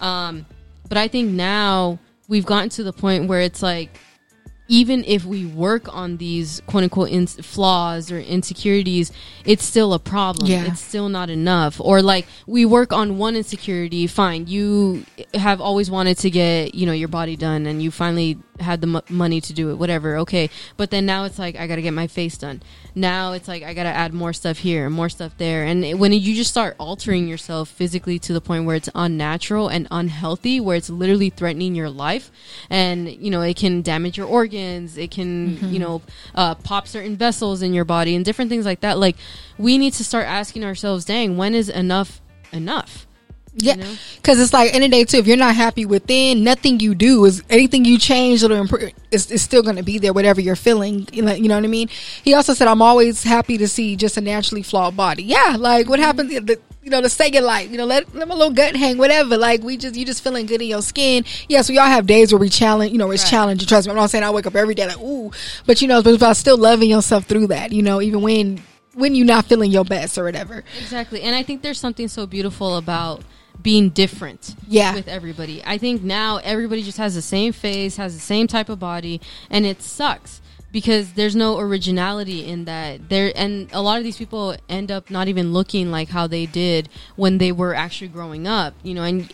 [0.00, 0.46] Um,
[0.88, 3.98] but I think now we've gotten to the point where it's like,
[4.68, 9.12] even if we work on these quote unquote ins flaws or insecurities,
[9.44, 10.48] it's still a problem.
[10.48, 10.64] Yeah.
[10.64, 11.80] It's still not enough.
[11.80, 14.46] Or like we work on one insecurity, fine.
[14.46, 18.80] You have always wanted to get, you know, your body done and you finally had
[18.80, 20.16] the m- money to do it, whatever.
[20.18, 20.48] Okay.
[20.76, 22.62] But then now it's like, I got to get my face done.
[22.94, 25.64] Now it's like, I got to add more stuff here, and more stuff there.
[25.64, 29.68] And it- when you just start altering yourself physically to the point where it's unnatural
[29.68, 32.30] and unhealthy, where it's literally threatening your life
[32.70, 36.02] and, you know, it can damage your organs, it can, you know,
[36.34, 38.98] uh, pop certain vessels in your body and different things like that.
[38.98, 39.16] Like,
[39.58, 42.20] we need to start asking ourselves, dang, when is enough
[42.52, 43.06] enough?
[43.56, 43.94] Yeah, know?
[44.16, 45.18] because it's like any day too.
[45.18, 48.90] If you're not happy within, nothing you do is anything you change or improve.
[49.12, 51.06] It's, it's still going to be there, whatever you're feeling.
[51.12, 51.88] You know you know what I mean?
[52.24, 55.88] He also said, "I'm always happy to see just a naturally flawed body." Yeah, like
[55.88, 56.32] what happens?
[56.32, 56.46] Mm-hmm.
[56.46, 57.70] The, you know, the second light.
[57.70, 59.36] You know, let let my little gut hang, whatever.
[59.36, 61.24] Like we just you just feeling good in your skin.
[61.48, 62.90] Yes, we all have days where we challenge.
[62.90, 63.30] You know, it's Right.
[63.30, 63.68] challenging.
[63.68, 65.30] Trust me, I'm not saying I wake up every day like ooh,
[65.64, 67.70] but you know, but about still loving yourself through that.
[67.72, 68.62] You know, even when
[68.94, 70.64] when you're not feeling your best or whatever.
[70.80, 71.22] Exactly.
[71.22, 73.22] And I think there's something so beautiful about
[73.64, 74.94] being different Yeah.
[74.94, 75.60] with everybody.
[75.64, 79.20] I think now everybody just has the same face, has the same type of body,
[79.50, 83.08] and it sucks because there's no originality in that.
[83.08, 86.46] There and a lot of these people end up not even looking like how they
[86.46, 89.32] did when they were actually growing up, you know, and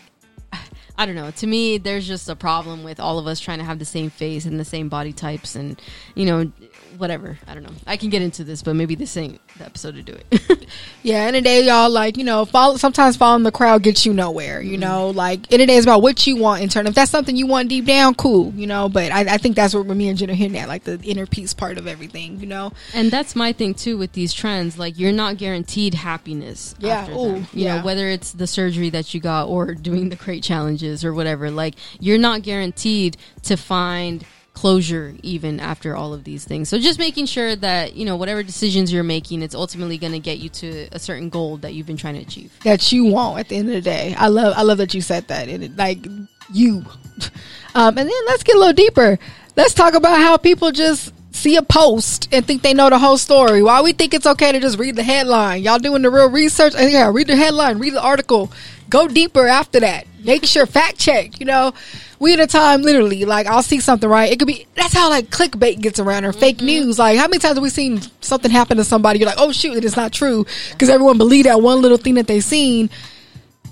[1.01, 1.31] I don't know.
[1.31, 4.11] To me, there's just a problem with all of us trying to have the same
[4.11, 5.81] face and the same body types and,
[6.13, 6.51] you know,
[6.99, 7.39] whatever.
[7.47, 7.73] I don't know.
[7.87, 10.67] I can get into this, but maybe this ain't the episode to do it.
[11.03, 12.77] Yeah, in the day, y'all like you know, follow.
[12.77, 14.61] Sometimes following the crowd gets you nowhere.
[14.61, 14.81] You mm-hmm.
[14.81, 16.85] know, like in the day, it's about what you want in turn.
[16.85, 18.53] If that's something you want deep down, cool.
[18.55, 20.83] You know, but I, I think that's what me and Jen are hitting at, like
[20.83, 22.39] the inner peace part of everything.
[22.39, 24.77] You know, And that's my thing too with these trends.
[24.77, 26.75] Like you're not guaranteed happiness.
[26.77, 27.47] Yeah, after ooh, them.
[27.51, 27.77] you yeah.
[27.77, 31.51] know whether it's the surgery that you got or doing the crate challenges or whatever.
[31.51, 36.69] Like you're not guaranteed to find closure even after all of these things.
[36.69, 40.19] So just making sure that you know whatever decisions you're making, it's ultimately going to
[40.19, 42.53] get you to a certain goal that you've been trying to achieve.
[42.63, 44.13] that you want at the end of the day.
[44.17, 45.47] I love, I love that you said that.
[45.47, 46.05] It, like
[46.51, 46.85] you.
[47.73, 49.17] Um, and then let's get a little deeper.
[49.55, 53.17] let's talk about how people just see a post and think they know the whole
[53.17, 53.63] story.
[53.63, 55.63] Why we think it's okay to just read the headline?
[55.63, 56.73] Y'all doing the real research?
[56.75, 58.51] And yeah, read the headline, read the article,
[58.91, 60.05] go deeper after that.
[60.23, 61.39] Make sure fact check.
[61.39, 61.73] You know,
[62.19, 64.31] we at a time literally like I'll see something right.
[64.31, 66.67] It could be that's how like clickbait gets around or fake mm-hmm.
[66.67, 66.99] news.
[66.99, 69.17] Like how many times have we seen something happen to somebody?
[69.17, 72.13] You're like, oh shoot, it is not true because everyone believed that one little thing
[72.15, 72.91] that they seen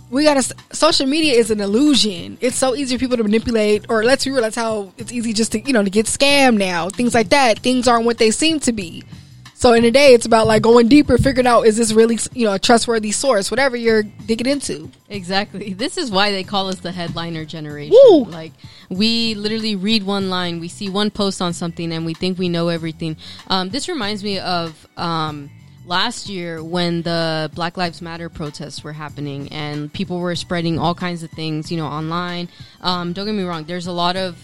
[0.10, 4.04] we gotta social media is an illusion it's so easy for people to manipulate or
[4.04, 6.90] let's be real that's how it's easy just to you know to get scammed now
[6.90, 9.04] things like that things aren't what they seem to be
[9.60, 12.46] so in a day it's about like going deeper figuring out is this really you
[12.46, 15.74] know a trustworthy source whatever you're digging into Exactly.
[15.74, 17.98] This is why they call us the headliner generation.
[18.10, 18.26] Woo!
[18.26, 18.54] Like
[18.90, 22.48] we literally read one line, we see one post on something, and we think we
[22.48, 23.18] know everything.
[23.48, 25.50] Um, this reminds me of um,
[25.86, 30.94] last year when the Black Lives Matter protests were happening, and people were spreading all
[30.94, 32.50] kinds of things, you know, online.
[32.82, 33.64] Um, don't get me wrong.
[33.64, 34.38] There's a lot of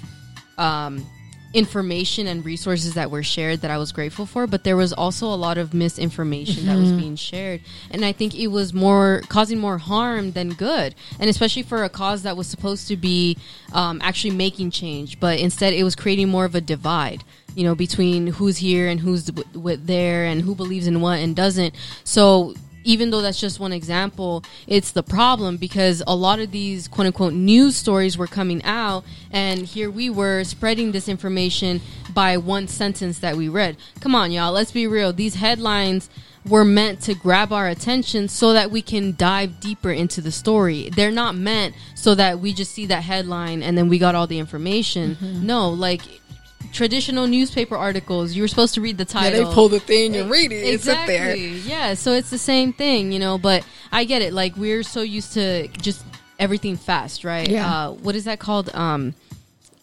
[0.58, 1.06] um,
[1.55, 5.27] information and resources that were shared that I was grateful for, but there was also
[5.27, 9.57] a lot of misinformation that was being shared, and I think it was more causing
[9.57, 13.37] more harm than good, and especially for a cause that was supposed to be
[13.71, 17.23] um, actually making change, but instead it was creating more of a divide.
[17.55, 21.19] You know, between who's here and who's w- w- there, and who believes in what
[21.19, 21.73] and doesn't.
[22.03, 22.53] So
[22.86, 27.08] even though that's just one example, it's the problem because a lot of these quote
[27.08, 31.82] unquote news stories were coming out, and here we were spreading this information
[32.13, 33.76] by one sentence that we read.
[34.00, 35.12] Come on, y'all, let's be real.
[35.12, 36.10] These headlines
[36.48, 40.89] were meant to grab our attention so that we can dive deeper into the story.
[40.95, 44.28] They're not meant so that we just see that headline and then we got all
[44.28, 45.15] the information.
[45.15, 45.45] Mm-hmm.
[45.45, 46.02] No, like
[46.71, 49.39] traditional newspaper articles, you were supposed to read the title.
[49.39, 51.69] yeah they pull the thing and read it it's up there Exactly.
[51.69, 51.93] Yeah.
[51.95, 53.38] So it's the same thing, you know.
[53.38, 54.34] But I get it.
[54.34, 56.04] Like we're so used to just
[56.39, 57.47] everything fast, right?
[57.47, 57.67] Yeah.
[57.88, 58.69] Uh, what is that called?
[58.75, 59.13] Um,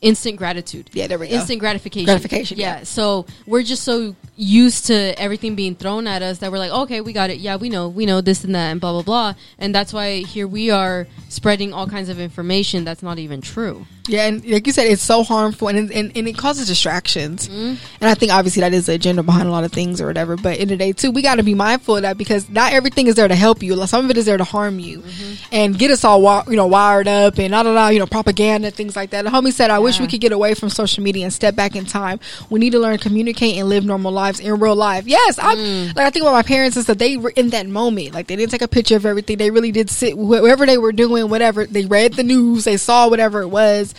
[0.00, 0.90] instant gratitude.
[0.92, 1.34] Yeah, there we go.
[1.36, 2.06] Instant gratification.
[2.06, 2.78] Gratification, Yeah.
[2.78, 2.82] yeah.
[2.84, 7.00] So we're just so used to everything being thrown at us that we're like, okay,
[7.00, 7.38] we got it.
[7.38, 9.34] Yeah, we know, we know this and that, and blah blah blah.
[9.58, 13.86] And that's why here we are spreading all kinds of information that's not even true.
[14.08, 17.48] Yeah, and like you said, it's so harmful and and, and it causes distractions.
[17.48, 17.74] Mm-hmm.
[18.00, 20.36] And I think obviously that is the agenda behind a lot of things or whatever.
[20.36, 23.06] But in the day too, we got to be mindful of that because not everything
[23.06, 23.76] is there to help you.
[23.76, 25.34] Like, Some of it is there to harm you mm-hmm.
[25.52, 28.70] and get us all wi- you know wired up and not allow you know propaganda
[28.70, 29.22] things like that.
[29.22, 31.76] The homie said, "I wish we could get away from social media and step back
[31.76, 32.18] in time.
[32.50, 35.86] We need to learn to communicate and live normal lives in real life." Yes, I'm
[35.88, 36.98] like I think about my parents and stuff.
[36.98, 38.14] They were in that moment.
[38.14, 39.38] Like they didn't take a picture of everything.
[39.38, 43.08] They really did sit whatever they were doing, whatever they read the news, they saw
[43.08, 43.94] whatever it was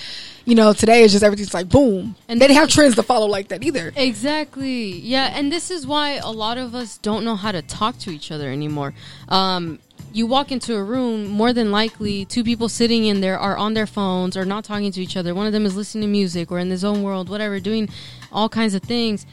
[0.45, 1.99] you know, today it's just everything's like boom.
[1.99, 3.93] And And they didn't have trends to follow like that either.
[3.95, 4.99] Exactly.
[4.99, 8.11] Yeah, and this is why a lot of us don't know how to talk to
[8.11, 8.93] each other anymore.
[9.29, 9.79] Um,
[10.11, 13.73] you walk into a room, more than likely, two people sitting in there are on
[13.73, 15.33] their phones or not talking to each other.
[15.33, 17.89] One of them is listening to music or in his own world, whatever, doing
[18.31, 19.25] all kinds of things.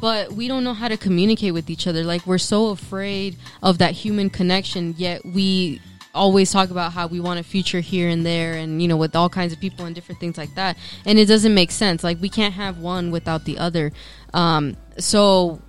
[0.00, 2.04] But we don't know how to communicate with each other.
[2.04, 5.80] Like, we're so afraid of that human connection, yet we
[6.14, 9.14] always talk about how we want a future here and there and you know with
[9.14, 10.76] all kinds of people and different things like that.
[11.06, 12.02] And it doesn't make sense.
[12.02, 13.92] Like we can't have one without the other.
[14.34, 15.62] Um so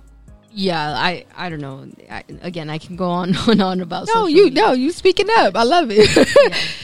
[0.54, 4.26] yeah i i don't know I, again i can go on and on about No,
[4.26, 4.62] you media.
[4.62, 5.56] no, you speaking up.
[5.56, 6.08] I love it.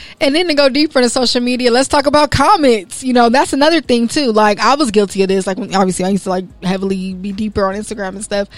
[0.20, 3.04] and then to go deeper into social media, let's talk about comments.
[3.04, 4.32] You know, that's another thing too.
[4.32, 5.46] Like I was guilty of this.
[5.46, 8.48] Like when, obviously I used to like heavily be deeper on Instagram and stuff.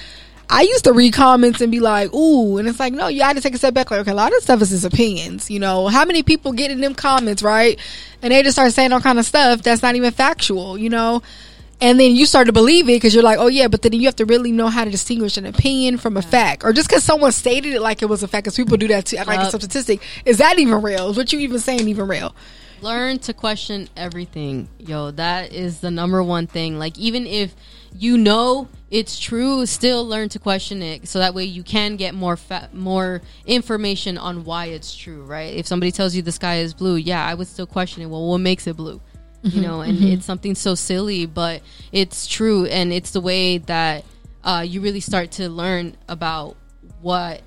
[0.52, 3.36] I used to read comments and be like, ooh, and it's like, no, you had
[3.36, 3.90] to take a step back.
[3.90, 5.48] Like, okay, a lot of stuff is his opinions.
[5.48, 7.78] You know, how many people get in them comments, right?
[8.20, 11.22] And they just start saying all kind of stuff that's not even factual, you know?
[11.82, 14.06] And then you start to believe it because you're like, oh yeah, but then you
[14.06, 17.02] have to really know how to distinguish an opinion from a fact, or just because
[17.02, 18.44] someone stated it like it was a fact.
[18.44, 20.02] Because people do that too, act like it's some statistic.
[20.26, 21.08] Is that even real?
[21.08, 22.34] Is what you even saying even real?
[22.82, 27.54] learn to question everything yo that is the number one thing like even if
[27.94, 32.14] you know it's true still learn to question it so that way you can get
[32.14, 36.56] more fa- more information on why it's true right if somebody tells you the sky
[36.56, 39.00] is blue yeah i would still question it well what makes it blue
[39.42, 44.04] you know and it's something so silly but it's true and it's the way that
[44.42, 46.56] uh, you really start to learn about
[47.00, 47.42] what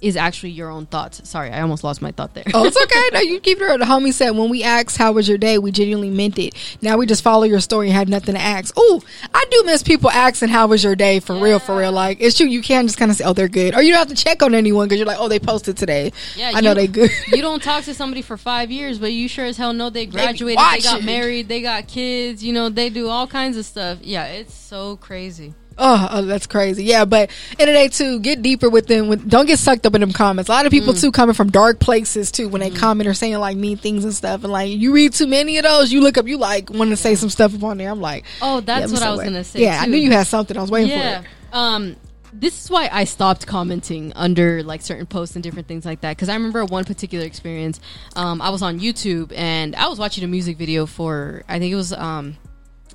[0.00, 3.08] is actually your own thoughts sorry i almost lost my thought there Oh, it's okay.
[3.12, 3.78] No, you keep it.
[3.78, 6.54] The homie said when we asked how was your day, we genuinely meant it.
[6.80, 8.72] Now we just follow your story and have nothing to ask.
[8.76, 9.02] Oh,
[9.34, 11.92] I do miss people asking how was your day for real, for real.
[11.92, 12.46] Like it's true.
[12.46, 14.42] You can just kind of say, oh, they're good, or you don't have to check
[14.42, 16.12] on anyone because you're like, oh, they posted today.
[16.36, 17.10] Yeah, I know you- they good.
[17.28, 20.06] you don't talk to somebody for five years, but you sure as hell know they
[20.06, 23.98] graduated, they, got married, they got kids, you know, they do all kinds of stuff.
[24.02, 25.54] Yeah, it's so crazy.
[25.78, 26.84] Oh, oh, that's crazy.
[26.84, 29.08] Yeah, but in the day too, get deeper with them.
[29.08, 30.48] With, don't get sucked up in them comments.
[30.48, 31.00] A lot of people Mm.
[31.00, 34.12] too coming from dark places too when they comment or saying like mean things and
[34.12, 34.42] stuff.
[34.42, 36.96] And like you read too many of those, you look up, you like want to
[36.96, 37.90] say some stuff up on there.
[37.90, 39.60] I'm like, Oh, that's yeah, what I was gonna say.
[39.60, 40.56] Yeah, I knew you had something.
[40.56, 41.20] I was waiting yeah.
[41.20, 41.30] for it.
[41.52, 41.96] Um,
[42.32, 46.16] this is why I stopped commenting under like certain posts and different things like that.
[46.16, 47.80] Because I remember one particular experience.
[48.16, 51.72] Um, I was on YouTube and I was watching a music video for I think
[51.72, 52.36] it was um,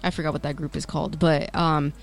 [0.04, 1.94] I forgot what that group is called, but um,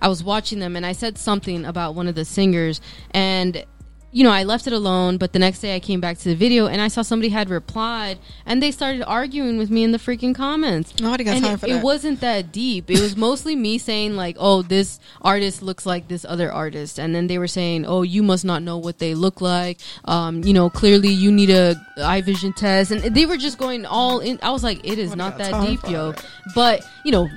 [0.00, 3.64] I was watching them and I said something about one of the singers and.
[4.12, 6.34] You know, I left it alone, but the next day I came back to the
[6.34, 9.98] video and I saw somebody had replied and they started arguing with me in the
[9.98, 10.98] freaking comments.
[10.98, 12.90] Nobody got and time it, for it wasn't that deep.
[12.90, 17.14] It was mostly me saying like, "Oh, this artist looks like this other artist," and
[17.14, 19.78] then they were saying, "Oh, you must not know what they look like.
[20.06, 23.86] Um, you know, clearly you need a eye vision test." And they were just going
[23.86, 24.40] all in.
[24.42, 26.26] I was like, "It is Nobody not that deep, yo." that.
[26.56, 27.28] But you know.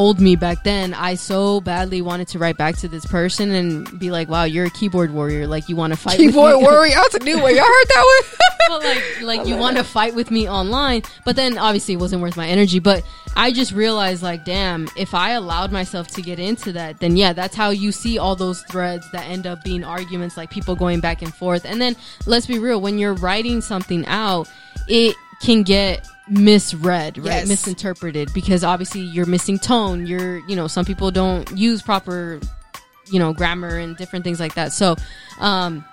[0.00, 3.98] Old me back then, I so badly wanted to write back to this person and
[3.98, 5.46] be like, "Wow, you're a keyboard warrior.
[5.46, 6.94] Like you want to fight." with Keyboard me." warrior.
[6.94, 7.54] That's a new one.
[7.54, 8.38] Y'all heard that one?
[8.70, 12.22] well, like like you want to fight with me online, but then obviously it wasn't
[12.22, 12.78] worth my energy.
[12.78, 13.04] But
[13.36, 17.34] I just realized, like, damn, if I allowed myself to get into that, then yeah,
[17.34, 21.00] that's how you see all those threads that end up being arguments, like people going
[21.00, 21.66] back and forth.
[21.66, 24.48] And then let's be real, when you're writing something out,
[24.88, 27.26] it can get misread right?
[27.26, 27.48] Yes.
[27.48, 30.06] misinterpreted because obviously you're missing tone.
[30.06, 32.40] You're you know some people don't use proper
[33.10, 34.72] you know grammar and different things like that.
[34.72, 34.96] So
[35.40, 35.84] um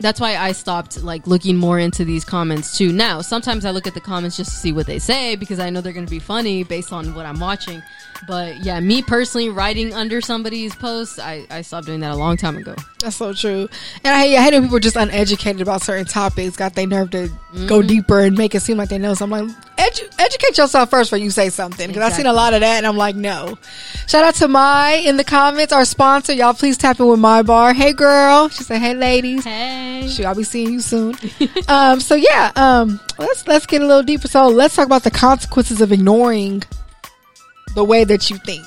[0.00, 2.92] that's why I stopped like looking more into these comments too.
[2.92, 5.70] Now, sometimes I look at the comments just to see what they say because I
[5.70, 7.82] know they're going to be funny based on what I'm watching.
[8.26, 12.36] But yeah, me personally writing under somebody's post, I, I stopped doing that a long
[12.36, 12.74] time ago.
[13.00, 13.68] That's so true.
[14.02, 16.86] And I hate, I hate when people are just uneducated about certain topics, got their
[16.86, 17.28] nerve to
[17.66, 17.86] go Mm-hmm.
[17.86, 19.38] deeper and make it seem like they know something.
[19.40, 21.86] I'm like, edu- educate yourself first before you say something.
[21.86, 23.58] Because I've seen a lot of that and I'm like, no.
[24.08, 26.32] Shout out to My in the comments, our sponsor.
[26.32, 27.74] Y'all please tap in with My Bar.
[27.74, 28.48] Hey girl.
[28.48, 29.44] She said, hey ladies.
[29.44, 29.83] Hey.
[30.08, 31.14] Shoot, I'll be seeing you soon.
[31.68, 34.28] um, so yeah, um, let's let's get a little deeper.
[34.28, 36.62] So let's talk about the consequences of ignoring
[37.74, 38.66] the way that you think.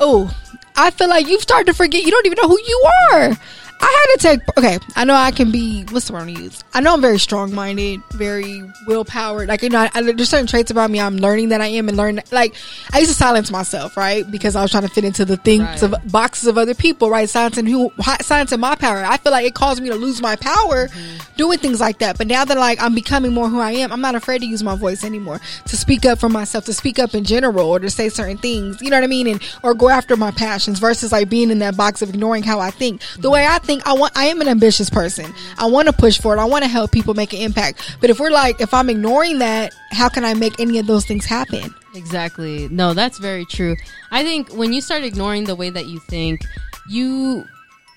[0.00, 0.34] Oh,
[0.76, 2.02] I feel like you've started to forget.
[2.02, 3.38] You don't even know who you are.
[3.84, 4.58] I had to take.
[4.58, 5.84] Okay, I know I can be.
[5.90, 6.64] What's the word I use?
[6.72, 9.48] I know I'm very strong minded, very willpowered.
[9.48, 11.00] Like you know, I, I, there's certain traits about me.
[11.00, 12.20] I'm learning that I am, and learn.
[12.32, 12.54] Like
[12.92, 15.64] I used to silence myself, right, because I was trying to fit into the things
[15.64, 15.82] Right.
[15.82, 17.28] of boxes of other people, right?
[17.28, 19.04] Silencing who, silencing my power.
[19.04, 21.36] I feel like it caused me to lose my power mm-hmm.
[21.36, 22.16] doing things like that.
[22.18, 24.62] But now that like I'm becoming more who I am, I'm not afraid to use
[24.62, 27.90] my voice anymore to speak up for myself, to speak up in general, or to
[27.90, 28.80] say certain things.
[28.80, 29.26] You know what I mean?
[29.26, 32.60] And or go after my passions versus like being in that box of ignoring how
[32.60, 33.00] I think.
[33.18, 34.16] The way I think, I want.
[34.16, 35.32] I am an ambitious person.
[35.58, 36.38] I want to push forward.
[36.38, 37.96] I want to help people make an impact.
[38.00, 41.04] But if we're like, if I'm ignoring that, how can I make any of those
[41.04, 41.74] things happen?
[41.94, 42.68] Exactly.
[42.68, 43.76] No, that's very true.
[44.10, 46.42] I think when you start ignoring the way that you think,
[46.88, 47.44] you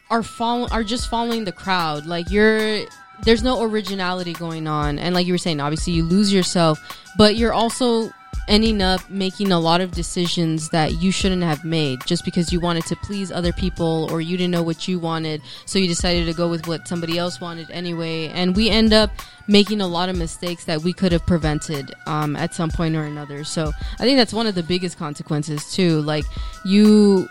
[0.09, 2.05] are follow are just following the crowd.
[2.05, 2.85] Like you're
[3.23, 4.99] there's no originality going on.
[4.99, 6.79] And like you were saying, obviously you lose yourself,
[7.17, 8.11] but you're also
[8.47, 12.59] ending up making a lot of decisions that you shouldn't have made just because you
[12.59, 15.41] wanted to please other people or you didn't know what you wanted.
[15.65, 18.27] So you decided to go with what somebody else wanted anyway.
[18.29, 19.11] And we end up
[19.47, 23.03] making a lot of mistakes that we could have prevented um, at some point or
[23.03, 23.43] another.
[23.43, 26.01] So i think that's one of the biggest consequences too.
[26.01, 26.25] Like
[26.65, 27.29] you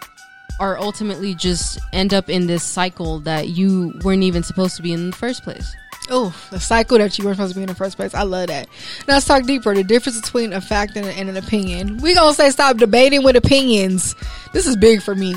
[0.61, 4.93] are ultimately just end up in this cycle that you weren't even supposed to be
[4.93, 5.75] in the first place
[6.09, 8.15] Oh, the cycle that you weren't supposed to be in the first place.
[8.15, 8.69] I love that.
[9.09, 9.75] Now let's talk deeper.
[9.75, 11.99] The difference between a fact and, and an opinion.
[11.99, 14.15] We gonna say stop debating with opinions.
[14.53, 15.35] This is big for me.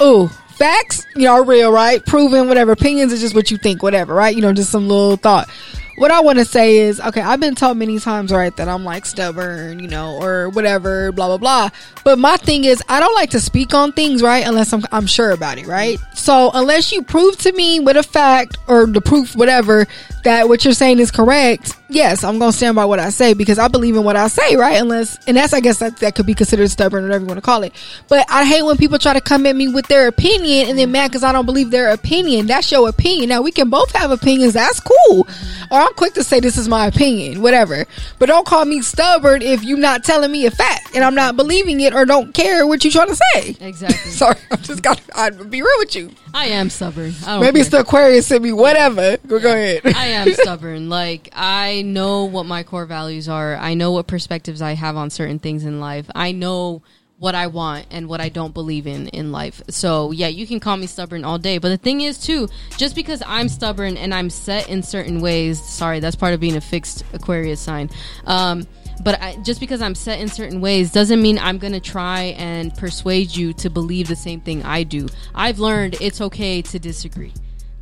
[0.00, 2.04] Oh, facts, you know, are real, right?
[2.04, 2.72] Proven, whatever.
[2.72, 4.34] Opinions is just what you think, whatever, right?
[4.34, 5.48] You know, just some little thought.
[5.96, 8.84] What I want to say is, okay, I've been told many times, right, that I'm
[8.84, 11.70] like stubborn, you know, or whatever, blah blah blah.
[12.04, 15.06] But my thing is, I don't like to speak on things, right, unless I'm I'm
[15.06, 15.98] sure about it, right.
[16.14, 19.86] So unless you prove to me with a fact or the proof, whatever,
[20.24, 23.58] that what you're saying is correct, yes, I'm gonna stand by what I say because
[23.58, 24.80] I believe in what I say, right?
[24.80, 27.38] Unless, and that's I guess that that could be considered stubborn, or whatever you want
[27.38, 27.72] to call it.
[28.08, 30.92] But I hate when people try to come at me with their opinion and then
[30.92, 32.46] mad because I don't believe their opinion.
[32.46, 33.28] That's your opinion.
[33.28, 34.54] Now we can both have opinions.
[34.54, 35.26] That's cool.
[35.70, 37.86] Or I'm quick to say this is my opinion, whatever.
[38.18, 41.36] But don't call me stubborn if you're not telling me a fact and I'm not
[41.36, 43.56] believing it or don't care what you're trying to say.
[43.60, 45.00] exactly Sorry, I'm just got.
[45.14, 46.10] I'd be real with you.
[46.34, 47.60] i am stubborn Maybe care.
[47.60, 48.52] it's the Aquarius in me.
[48.52, 49.16] Whatever.
[49.26, 49.82] Go, go ahead.
[49.84, 50.88] I am stubborn.
[50.88, 53.56] Like I know what my core values are.
[53.56, 56.10] I know what perspectives I have on certain things in life.
[56.14, 56.82] I know
[57.22, 59.62] what I want and what I don't believe in in life.
[59.68, 62.96] So, yeah, you can call me stubborn all day, but the thing is too, just
[62.96, 66.60] because I'm stubborn and I'm set in certain ways, sorry, that's part of being a
[66.60, 67.90] fixed Aquarius sign.
[68.24, 68.66] Um
[69.04, 72.74] but I, just because I'm set in certain ways doesn't mean I'm gonna try and
[72.76, 75.08] persuade you to believe the same thing I do.
[75.32, 77.34] I've learned it's okay to disagree.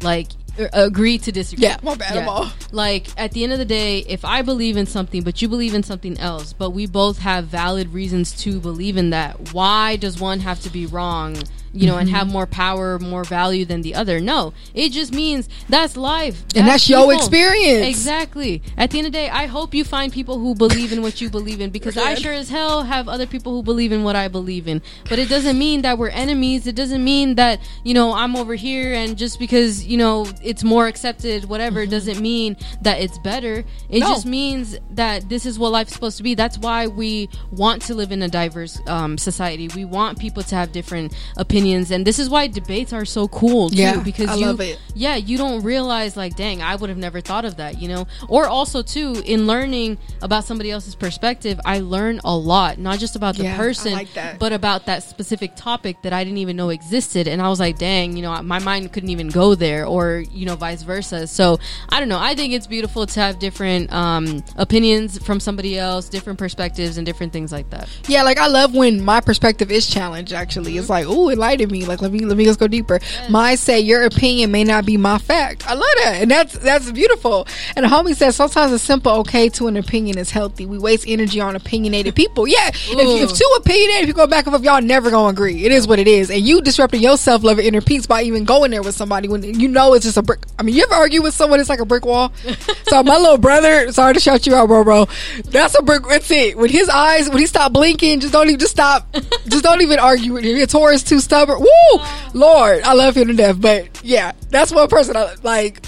[0.02, 0.28] Like
[0.72, 1.64] agree to disagree.
[1.64, 4.86] Yeah, my bad, all- Like at the end of the day, if I believe in
[4.86, 8.96] something, but you believe in something else, but we both have valid reasons to believe
[8.96, 11.36] in that, why does one have to be wrong?
[11.72, 12.16] You know, and Mm-hmm.
[12.16, 14.18] have more power, more value than the other.
[14.18, 17.86] No, it just means that's life, And that's your experience.
[17.86, 18.60] Exactly.
[18.76, 21.20] At the end of the day, I hope you find people who believe in what
[21.20, 24.16] you believe in because I sure as hell have other people who believe in what
[24.16, 24.82] I believe in.
[25.08, 26.66] But it doesn't mean that we're enemies.
[26.66, 30.64] It doesn't mean that, you know, I'm over here and just because, you know, it's
[30.64, 33.64] more accepted, whatever, doesn't mean that it's better.
[33.88, 34.08] It No.
[34.08, 36.34] just means that this is what life's supposed to be.
[36.34, 39.68] That's why we want to live in a diverse um, society.
[39.76, 41.59] We want people to have different opinions.
[41.60, 44.78] And this is why debates are so cool, too, Yeah, because I you, it.
[44.94, 48.06] yeah, you don't realize like, dang, I would have never thought of that, you know.
[48.28, 53.14] Or also too, in learning about somebody else's perspective, I learn a lot, not just
[53.14, 54.38] about the Yeah, person, like that.
[54.38, 57.28] but about that specific topic that I didn't even know existed.
[57.28, 60.46] And I was like, dang, you know, my mind couldn't even go there, or you
[60.46, 61.26] know, vice versa.
[61.26, 61.58] So
[61.90, 62.18] I don't know.
[62.18, 67.04] I think it's beautiful to have different um, opinions from somebody else, different perspectives, and
[67.06, 67.88] different things like that.
[68.08, 70.32] Yeah, like I love when my perspective is challenged.
[70.32, 71.86] Actually, it's like, ooh, enlighten me.
[71.86, 73.00] Like, let me let me just go deeper.
[73.28, 75.68] My say your opinion may not be my fact.
[75.68, 77.46] I love that, and that's that's beautiful.
[77.76, 80.66] And homie says sometimes a simple okay to an opinion is healthy.
[80.66, 82.46] We waste energy on opinionated people.
[82.46, 85.64] Yeah, if, if two opinionated people go back and forth, y'all never gonna agree.
[85.64, 88.22] It is what it is, and you disrupting your self love and inner peace by
[88.22, 90.44] even going there with somebody when you know it's just a brick.
[90.58, 91.60] I mean, you ever argue with someone?
[91.60, 92.32] It's like a brick wall.
[92.88, 95.06] so my little brother, sorry to shout you out, bro, bro.
[95.44, 96.02] That's a brick.
[96.08, 96.56] That's it.
[96.56, 99.12] When his eyes, when he stopped blinking, just don't even just stop.
[99.48, 100.56] just don't even argue with him.
[100.56, 101.60] Your Taurus too stubborn.
[101.60, 103.60] Woo, Lord, I love him to death.
[103.60, 105.82] But yeah, that's one person I like.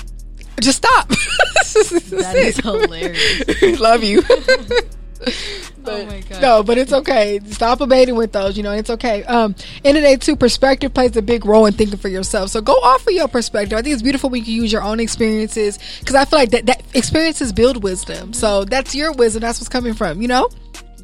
[0.60, 1.10] Just stop.
[2.10, 3.80] That is hilarious.
[3.80, 4.22] love you.
[5.86, 6.42] oh my god.
[6.42, 7.40] No, but it's okay.
[7.46, 9.24] Stop debating with those, you know, it's okay.
[9.24, 12.50] Um, of the day, too, perspective plays a big role in thinking for yourself.
[12.50, 13.78] So go off of your perspective.
[13.78, 16.50] I think it's beautiful when you can use your own experiences because I feel like
[16.50, 18.34] that, that experiences build wisdom.
[18.34, 19.40] So that's your wisdom.
[19.40, 20.50] That's what's coming from, you know?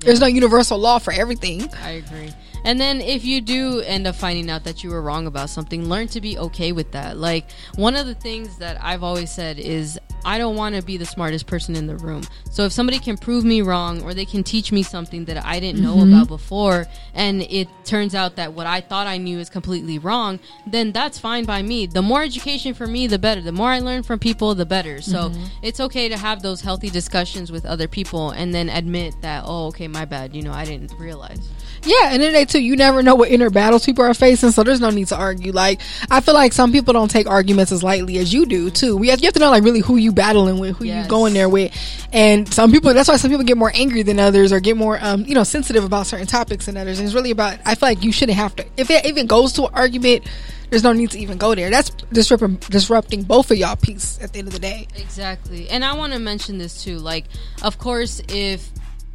[0.01, 1.73] There's no universal law for everything.
[1.83, 2.31] I agree.
[2.65, 5.89] And then if you do end up finding out that you were wrong about something,
[5.89, 7.17] learn to be okay with that.
[7.17, 10.97] Like one of the things that I've always said is I don't want to be
[10.97, 12.23] the smartest person in the room.
[12.51, 15.61] So if somebody can prove me wrong or they can teach me something that I
[15.61, 16.13] didn't know mm-hmm.
[16.13, 20.41] about before and it turns out that what I thought I knew is completely wrong,
[20.67, 21.87] then that's fine by me.
[21.87, 23.41] The more education for me, the better.
[23.41, 25.01] The more I learn from people, the better.
[25.01, 25.45] So mm-hmm.
[25.63, 29.67] it's okay to have those healthy discussions with other people and then admit that, oh,
[29.69, 30.35] okay, my bad.
[30.35, 31.49] You know, I didn't realize.
[31.85, 34.63] Yeah, and then they too, you never know what inner battles people are facing, so
[34.63, 35.53] there's no need to argue.
[35.53, 38.97] Like, I feel like some people don't take arguments as lightly as you do too.
[38.97, 41.05] We have, you have to know like really who you battling with, who Yes.
[41.05, 41.73] you going there with,
[42.13, 42.93] and some people.
[42.95, 45.45] That's why some people get more angry than others, or get more, um, you know,
[45.45, 46.99] sensitive about certain topics than others.
[46.99, 47.59] And it's really about.
[47.65, 48.67] I feel like you shouldn't have to.
[48.77, 50.27] If it even goes to an argument,
[50.71, 51.71] there's no need to even go there.
[51.71, 54.87] That's disrupting disrupting both of y'all peace at the end of the day.
[54.97, 55.69] Exactly.
[55.71, 56.99] And I want to mention this too.
[56.99, 57.25] Like,
[57.63, 58.69] of course, if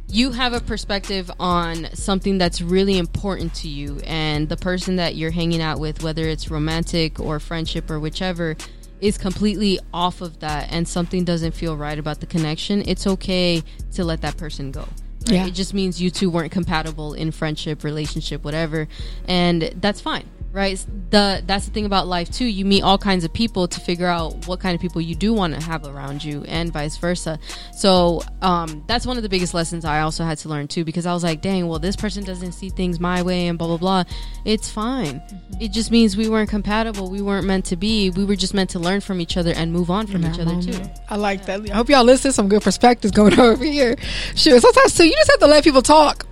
[0.08, 5.16] you have a perspective on something that's really important to you, and the person that
[5.16, 8.56] you're hanging out with, whether it's romantic or friendship or whichever,
[9.00, 13.62] is completely off of that, and something doesn't feel right about the connection, it's okay
[13.92, 14.80] to let that person go.
[14.80, 15.36] right?
[15.36, 15.46] Yeah.
[15.46, 18.88] It just means you two weren't compatible in friendship, relationship, whatever,
[19.26, 23.24] and that's fine right the that's the thing about life too you meet all kinds
[23.24, 26.22] of people to figure out what kind of people you do want to have around
[26.22, 27.38] you and vice versa
[27.72, 31.06] so um, that's one of the biggest lessons i also had to learn too because
[31.06, 33.76] i was like dang well this person doesn't see things my way and blah blah
[33.76, 34.04] blah
[34.44, 35.20] it's fine
[35.60, 38.70] it just means we weren't compatible we weren't meant to be we were just meant
[38.70, 41.70] to learn from each other and move on from each other too I like that.
[41.70, 42.32] I hope y'all listen.
[42.32, 43.96] Some good perspectives going on over here.
[44.34, 44.58] Sure.
[44.58, 46.26] Sometimes too, you just have to let people talk.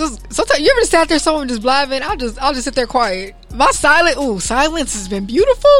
[0.00, 2.02] Just sometimes you ever just sat there, someone just blabbing.
[2.02, 3.34] I'll just I'll just sit there quiet.
[3.54, 5.70] My silent, ooh, silence has been beautiful.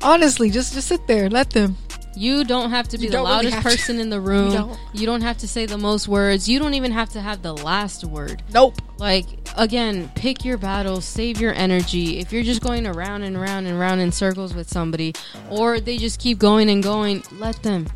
[0.00, 1.76] Honestly, just just sit there, let them.
[2.16, 3.62] You don't have to be the don't really loudest to.
[3.62, 4.52] person in the room.
[4.52, 4.78] don't.
[4.94, 6.48] you don't have to say the most words.
[6.48, 8.42] You don't even have to have the last word.
[8.54, 8.76] Nope.
[8.96, 9.26] Like
[9.58, 12.20] again, pick your battles, save your energy.
[12.20, 15.12] If you're just going around and around and around in circles with somebody,
[15.50, 17.86] or they just keep going and going, let them.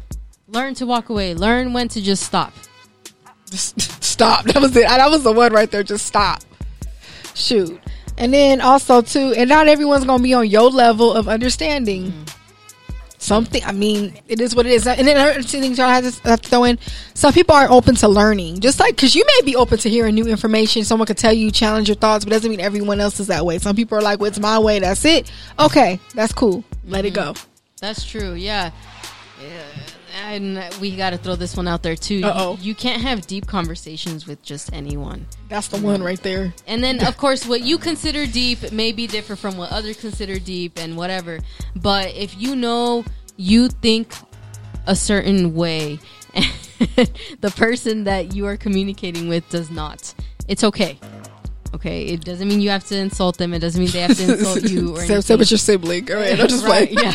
[0.48, 1.32] Learn to walk away.
[1.32, 2.52] Learn when to just stop.
[3.50, 4.44] Just stop.
[4.46, 4.86] That was it.
[4.86, 5.82] That was the one right there.
[5.82, 6.42] Just stop.
[7.34, 7.80] Shoot.
[8.16, 12.12] And then also too, and not everyone's gonna be on your level of understanding.
[12.12, 12.24] Mm-hmm.
[13.18, 13.64] Something.
[13.64, 14.86] I mean, it is what it is.
[14.86, 16.78] And then other things y'all have to, throw in.
[17.14, 18.60] Some people aren't open to learning.
[18.60, 20.84] Just like because you may be open to hearing new information.
[20.84, 23.58] Someone could tell you, challenge your thoughts, but doesn't mean everyone else is that way.
[23.58, 24.78] Some people are like, "Well, it's my way.
[24.78, 26.64] That's it." Okay, that's cool.
[26.86, 27.32] Let it mm-hmm.
[27.32, 27.40] go.
[27.80, 28.34] That's true.
[28.34, 28.72] Yeah.
[30.14, 32.16] And we got to throw this one out there too.
[32.16, 32.58] You, Uh-oh.
[32.60, 35.26] you can't have deep conversations with just anyone.
[35.48, 36.54] That's the one right there.
[36.66, 40.38] And then, of course, what you consider deep may be different from what others consider
[40.38, 41.40] deep and whatever.
[41.76, 43.04] But if you know
[43.36, 44.14] you think
[44.86, 45.98] a certain way,
[47.40, 50.14] the person that you are communicating with does not,
[50.48, 50.98] it's okay.
[51.74, 53.52] Okay, it doesn't mean you have to insult them.
[53.52, 55.22] It doesn't mean they have to insult you or Same, anything.
[55.22, 56.04] same as your sibling.
[56.04, 56.40] Go ahead.
[56.40, 56.98] I'm just Right, playing.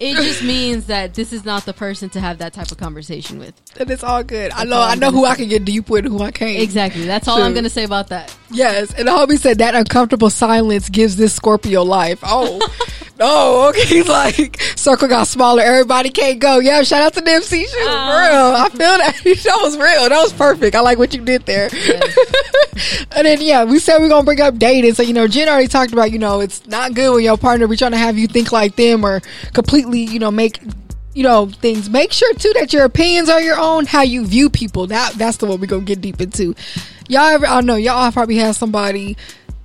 [0.00, 3.38] It just means that this is not the person to have that type of conversation
[3.38, 3.54] with.
[3.78, 4.50] And it's all good.
[4.52, 4.80] I know.
[4.80, 6.60] I know gonna who I can get deep with and who I can't.
[6.60, 7.04] Exactly.
[7.06, 7.40] That's all.
[7.42, 8.34] I'm going to say about that.
[8.50, 12.18] Yes, and the homie said that uncomfortable silence gives this Scorpio life.
[12.24, 12.58] Oh,
[13.20, 13.84] no, okay.
[13.84, 15.62] He's like circle got smaller.
[15.62, 16.58] Everybody can't go.
[16.58, 17.60] Yeah, shout out to Nipsey.
[17.60, 18.56] Shoot, for real.
[18.56, 20.08] I feel that that was real.
[20.08, 20.74] That was perfect.
[20.74, 21.68] I like what you did there.
[23.14, 24.94] and then yeah, we said we're gonna bring up dating.
[24.94, 27.66] So you know, Jen already talked about you know it's not good when your partner
[27.68, 29.20] be trying to have you think like them or
[29.52, 30.60] completely you know make
[31.14, 31.88] you know things.
[31.90, 33.86] Make sure too that your opinions are your own.
[33.86, 34.86] How you view people.
[34.86, 36.54] That that's the one we gonna get deep into.
[37.08, 37.46] Y'all ever?
[37.46, 37.76] I know.
[37.76, 39.16] Y'all probably had somebody.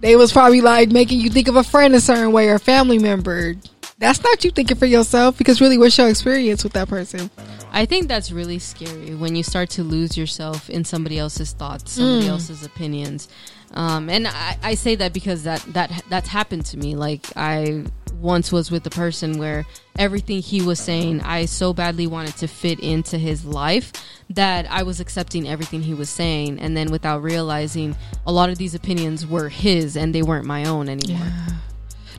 [0.01, 2.59] They was probably like making you think of a friend a certain way or a
[2.59, 3.55] family member.
[3.97, 7.29] That's not you thinking for yourself because really, what's your experience with that person?
[7.71, 11.93] I think that's really scary when you start to lose yourself in somebody else's thoughts,
[11.93, 12.29] somebody mm.
[12.29, 13.27] else's opinions.
[13.76, 16.95] Um, and I, I say that because that, that that's happened to me.
[16.95, 19.65] Like I once was with a person where
[19.97, 23.91] everything he was saying, I so badly wanted to fit into his life
[24.32, 27.95] that I was accepting everything he was saying, and then without realizing,
[28.26, 31.28] a lot of these opinions were his and they weren't my own anymore.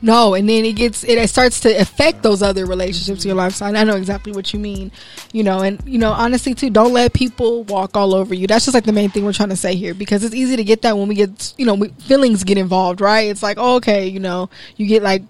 [0.01, 3.55] No, and then it gets it starts to affect those other relationships in your life.
[3.55, 4.91] So I know exactly what you mean,
[5.31, 8.47] you know, and you know, honestly too, don't let people walk all over you.
[8.47, 10.63] That's just like the main thing we're trying to say here because it's easy to
[10.63, 13.29] get that when we get, you know, we, feelings get involved, right?
[13.29, 15.23] It's like, oh, okay, you know, you get like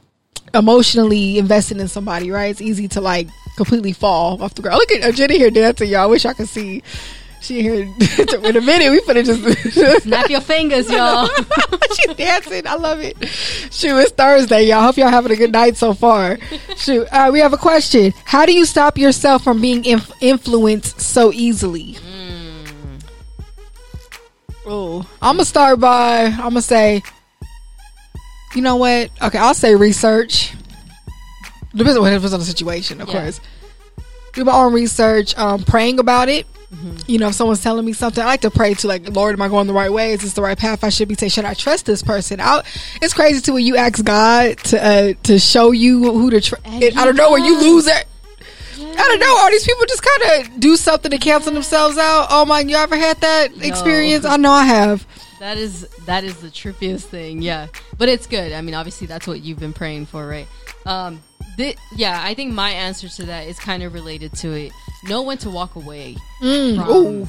[0.53, 2.51] emotionally invested in somebody, right?
[2.51, 4.80] It's easy to like completely fall off the ground.
[4.80, 6.01] Look at Jenny here dancing, y'all.
[6.01, 6.84] I wish I could see.
[7.39, 7.75] She here
[8.43, 8.89] in a minute.
[8.91, 11.29] We finna just Snap your fingers, y'all.
[11.95, 12.65] She's dancing.
[12.67, 13.15] I love it.
[13.71, 14.81] Shoot, it's Thursday, y'all.
[14.81, 16.38] Hope y'all having a good night so far.
[16.75, 18.11] Shoot, uh, we have a question.
[18.25, 21.97] How do you stop yourself from being inf- influenced so easily?
[24.65, 27.01] Oh, I'm gonna start by I'm gonna say,
[28.55, 29.09] you know what?
[29.21, 30.53] Okay, I'll say research.
[31.73, 33.21] Depends on what depends on the situation, of Yeah.
[33.21, 33.39] course.
[34.38, 36.45] Do my own research, um, praying about it.
[36.71, 36.97] Mm-hmm.
[37.07, 39.41] You know, if someone's telling me something, I like to pray to like, Lord, am
[39.41, 40.11] I going the right way?
[40.11, 41.29] Is this the right path I should be taking?
[41.29, 42.39] Should I trust this person?
[42.39, 42.67] Out.
[43.01, 46.67] It's crazy too when you ask God to uh, to show you who to trust.
[46.67, 48.05] I don't know where you lose it.
[48.79, 49.38] I don't know.
[49.39, 52.27] All these people just kind of do something to cancel themselves out.
[52.29, 52.59] Oh my!
[52.59, 54.23] You ever had that experience?
[54.23, 55.07] I know I have.
[55.39, 57.67] That is that is the trippiest thing, yeah.
[57.97, 58.53] But it's good.
[58.53, 60.47] I mean, obviously that's what you've been praying for, right?
[60.85, 61.23] Um,
[61.57, 64.71] thi- yeah, I think my answer to that is kind of related to it.
[65.03, 67.25] Know when to walk away Mm, from ooh.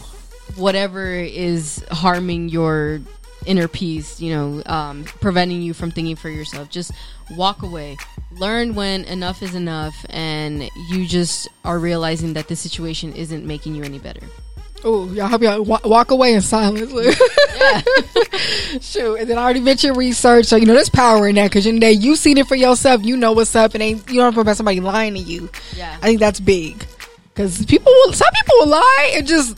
[0.56, 3.00] whatever is harming your
[3.46, 4.20] inner peace.
[4.20, 6.70] You know, um, preventing you from thinking for yourself.
[6.70, 6.92] Just
[7.36, 7.96] walk away.
[8.32, 13.74] Learn when enough is enough, and you just are realizing that this situation isn't making
[13.74, 14.20] you any better.
[14.84, 16.92] Oh, y'all hope y'all wa- walk away in silence.
[16.92, 17.80] Yeah.
[18.80, 21.66] Shoot, and then I already mentioned research, so you know there's power in that because
[21.66, 23.04] you know you seen it for yourself.
[23.04, 25.50] You know what's up, and ain't you don't have to about somebody lying to you.
[25.76, 25.96] Yeah.
[26.00, 26.84] I think that's big
[27.34, 28.12] because people will.
[28.12, 29.56] Some people will lie and just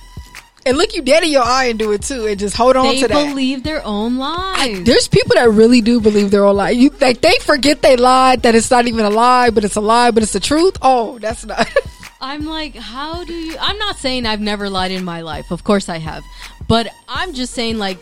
[0.66, 2.86] and look you dead in your eye and do it too, and just hold on
[2.86, 3.28] They to that.
[3.28, 4.56] believe their own lies.
[4.58, 6.70] I- there's people that really do believe their own lie.
[6.70, 9.80] You like they forget they lied, that it's not even a lie, but it's a
[9.82, 10.78] lie, but it's the truth.
[10.80, 11.68] Oh, that's not.
[12.20, 13.56] I'm like, how do you?
[13.60, 15.50] I'm not saying I've never lied in my life.
[15.50, 16.24] Of course I have,
[16.68, 17.98] but I'm just saying like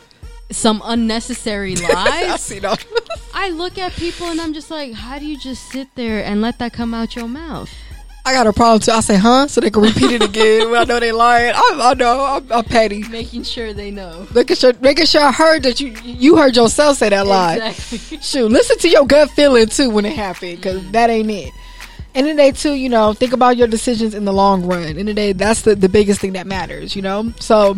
[0.50, 2.40] some unnecessary I lies.
[2.42, 2.84] see that.
[3.34, 6.40] I look at people and I'm just like, how do you just sit there and
[6.40, 7.70] let that come out your mouth?
[8.24, 8.90] I got a problem too.
[8.90, 11.54] I say, huh, so they can repeat it again when I know they lying.
[11.54, 13.06] I, I know I'm, I'm petty.
[13.08, 14.26] Making sure they know.
[14.34, 17.56] Making sure, making sure I heard that you you heard yourself say that lie.
[17.68, 18.18] Exactly.
[18.18, 20.92] Shoot, listen to your gut feeling too when it happened, because mm.
[20.92, 21.54] that ain't it.
[22.14, 24.96] And in the day too, you know, think about your decisions in the long run.
[24.96, 27.32] In the day, that's the, the biggest thing that matters, you know.
[27.38, 27.76] So,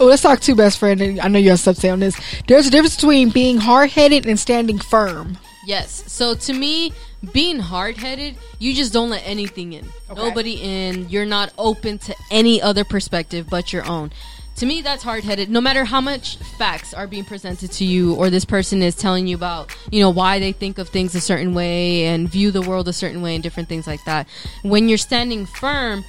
[0.00, 1.00] oh, let's talk to best friend.
[1.00, 2.18] And I know you have stuff to say on this.
[2.46, 5.38] There's a difference between being hard headed and standing firm.
[5.66, 6.04] Yes.
[6.06, 6.92] So to me,
[7.32, 9.84] being hard headed, you just don't let anything in.
[10.08, 10.22] Okay.
[10.22, 11.08] Nobody in.
[11.08, 14.12] You're not open to any other perspective but your own.
[14.56, 15.50] To me, that's hard headed.
[15.50, 19.26] No matter how much facts are being presented to you, or this person is telling
[19.26, 22.62] you about, you know, why they think of things a certain way and view the
[22.62, 24.26] world a certain way and different things like that.
[24.62, 26.06] When you're standing firm,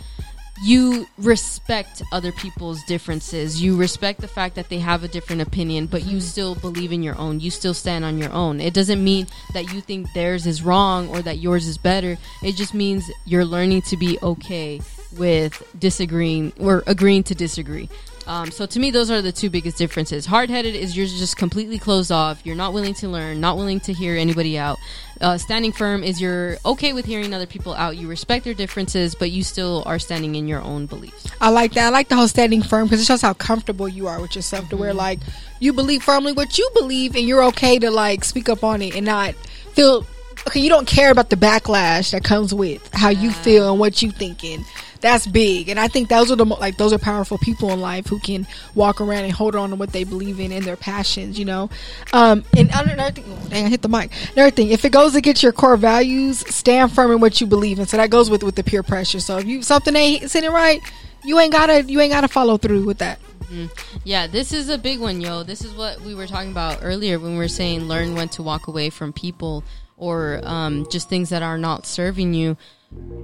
[0.64, 3.62] you respect other people's differences.
[3.62, 6.20] You respect the fact that they have a different opinion, but you mm-hmm.
[6.20, 7.42] still believe in your own.
[7.42, 8.62] You still stand on your own.
[8.62, 12.18] It doesn't mean that you think theirs is wrong or that yours is better.
[12.42, 14.80] It just means you're learning to be okay
[15.18, 17.90] with disagreeing or agreeing to disagree.
[18.28, 20.26] Um, so to me, those are the two biggest differences.
[20.26, 22.46] Hard headed is you're just completely closed off.
[22.46, 24.78] You're not willing to learn, not willing to hear anybody out.
[25.22, 27.96] Uh, standing firm is you're okay with hearing other people out.
[27.96, 31.28] You respect their differences, but you still are standing in your own beliefs.
[31.40, 31.88] I like that.
[31.88, 34.66] I like the whole standing firm because it shows how comfortable you are with yourself
[34.66, 34.72] mm-hmm.
[34.72, 35.20] to where like
[35.60, 38.96] you believe firmly what you believe and you're okay to like speak up on it
[38.96, 39.34] and not
[39.72, 40.06] feel
[40.48, 40.60] okay.
[40.60, 44.12] You don't care about the backlash that comes with how you feel and what you
[44.12, 44.66] thinking
[45.08, 48.08] that's big and i think those are the like those are powerful people in life
[48.08, 48.46] who can
[48.76, 51.70] walk around and hold on to what they believe in and their passions you know
[52.12, 55.16] um and another thing oh, dang i hit the mic another thing if it goes
[55.16, 58.44] against your core values stand firm in what you believe in so that goes with
[58.44, 60.82] with the peer pressure so if you something ain't sitting right
[61.24, 63.98] you ain't gotta you ain't gotta follow through with that Mm-hmm.
[64.04, 65.42] Yeah, this is a big one, yo.
[65.44, 68.44] This is what we were talking about earlier when we were saying learn when to
[68.44, 69.64] walk away from people
[69.96, 72.58] or um, just things that are not serving you.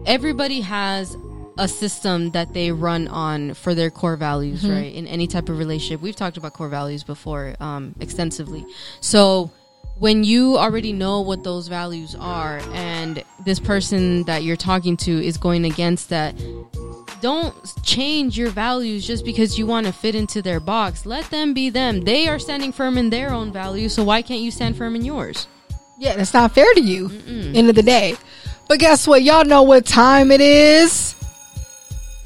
[0.05, 1.15] Everybody has
[1.58, 4.74] a system that they run on for their core values, mm-hmm.
[4.74, 4.93] right?
[4.93, 6.01] In any type of relationship.
[6.01, 8.66] We've talked about core values before um, extensively.
[9.01, 9.51] So
[9.99, 15.24] when you already know what those values are and this person that you're talking to
[15.24, 16.36] is going against that,
[17.22, 21.06] don't change your values just because you want to fit into their box.
[21.06, 22.01] Let them be them.
[22.01, 25.06] They are standing firm in their own values, so why can't you stand firm in
[25.06, 25.47] yours?
[25.99, 27.10] Yeah, that's not fair to you.
[27.10, 27.56] Mm-mm.
[27.56, 28.16] End of the day.
[28.68, 29.24] But guess what?
[29.24, 31.12] Y'all know what time it is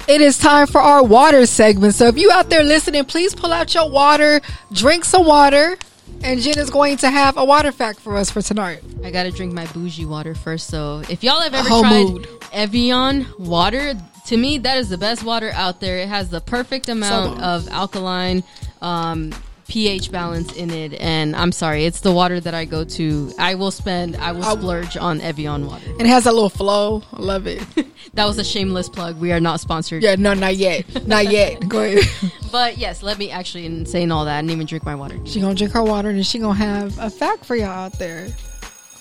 [0.08, 1.94] it is time for our water segment.
[1.94, 4.40] So if you out there listening, please pull out your water,
[4.72, 5.76] drink some water,
[6.22, 8.82] and Jen is going to have a water fact for us for tonight.
[9.04, 10.68] I gotta drink my bougie water first.
[10.68, 12.28] So if y'all have ever tried mood.
[12.52, 13.94] Evian water,
[14.26, 15.98] to me that is the best water out there.
[15.98, 18.42] It has the perfect amount so, of alkaline.
[18.80, 19.32] Um,
[19.68, 23.32] pH balance in it, and I'm sorry, it's the water that I go to.
[23.38, 25.90] I will spend, I will splurge on Evian water.
[25.90, 27.02] And it has a little flow.
[27.12, 27.62] I love it.
[28.14, 29.20] that was a shameless plug.
[29.20, 30.02] We are not sponsored.
[30.02, 31.68] Yeah, no, not yet, not yet.
[31.68, 32.32] Go ahead.
[32.52, 35.18] but yes, let me actually, in saying all that, I didn't even drink my water.
[35.26, 38.26] She gonna drink her water, and she gonna have a fact for y'all out there.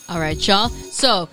[0.10, 0.70] All right, y'all.
[0.70, 1.30] So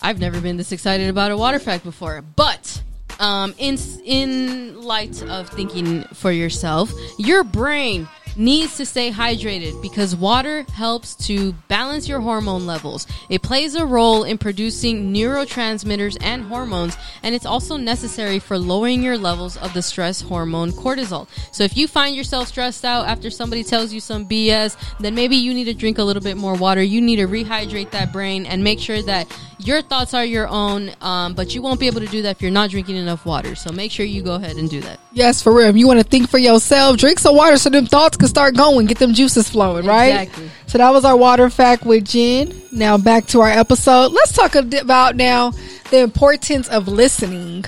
[0.00, 2.82] I've never been this excited about a water fact before, but
[3.20, 10.16] um, in in light of thinking for yourself, your brain needs to stay hydrated because
[10.16, 13.06] water helps to balance your hormone levels.
[13.28, 19.02] It plays a role in producing neurotransmitters and hormones, and it's also necessary for lowering
[19.02, 21.28] your levels of the stress hormone cortisol.
[21.52, 25.36] So if you find yourself stressed out after somebody tells you some BS, then maybe
[25.36, 26.82] you need to drink a little bit more water.
[26.82, 29.26] You need to rehydrate that brain and make sure that
[29.58, 32.42] your thoughts are your own, um, but you won't be able to do that if
[32.42, 33.54] you're not drinking enough water.
[33.54, 35.00] So make sure you go ahead and do that.
[35.12, 35.68] Yes, for real.
[35.68, 38.86] If you want to think for yourself, drink some water so them thoughts start going,
[38.86, 40.22] get them juices flowing, right?
[40.22, 40.50] Exactly.
[40.66, 42.54] So that was our water fact with Jen.
[42.72, 44.12] Now back to our episode.
[44.12, 45.52] Let's talk about now
[45.90, 47.64] the importance of listening.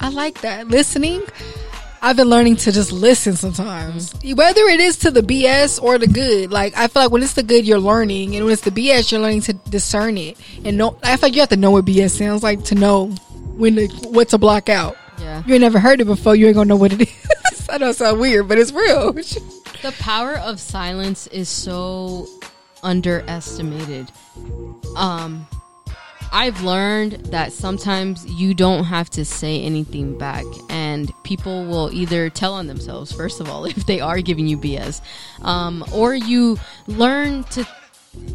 [0.00, 0.68] I like that.
[0.68, 1.22] Listening.
[2.00, 4.36] I've been learning to just listen sometimes, mm-hmm.
[4.36, 6.52] whether it is to the BS or the good.
[6.52, 9.10] Like I feel like when it's the good, you're learning, and when it's the BS,
[9.10, 10.98] you're learning to discern it and know.
[11.02, 13.06] I feel like you have to know what BS sounds like to know
[13.56, 14.96] when to, what to block out.
[15.18, 16.36] Yeah, you ain't never heard it before.
[16.36, 17.00] You ain't gonna know what it
[17.52, 17.68] is.
[17.68, 19.12] I know it sounds weird, but it's real.
[19.82, 22.26] the power of silence is so
[22.82, 24.10] underestimated.
[24.96, 25.46] Um,
[26.30, 32.28] I've learned that sometimes you don't have to say anything back, and people will either
[32.28, 35.00] tell on themselves, first of all, if they are giving you BS,
[35.42, 37.66] um, or you learn to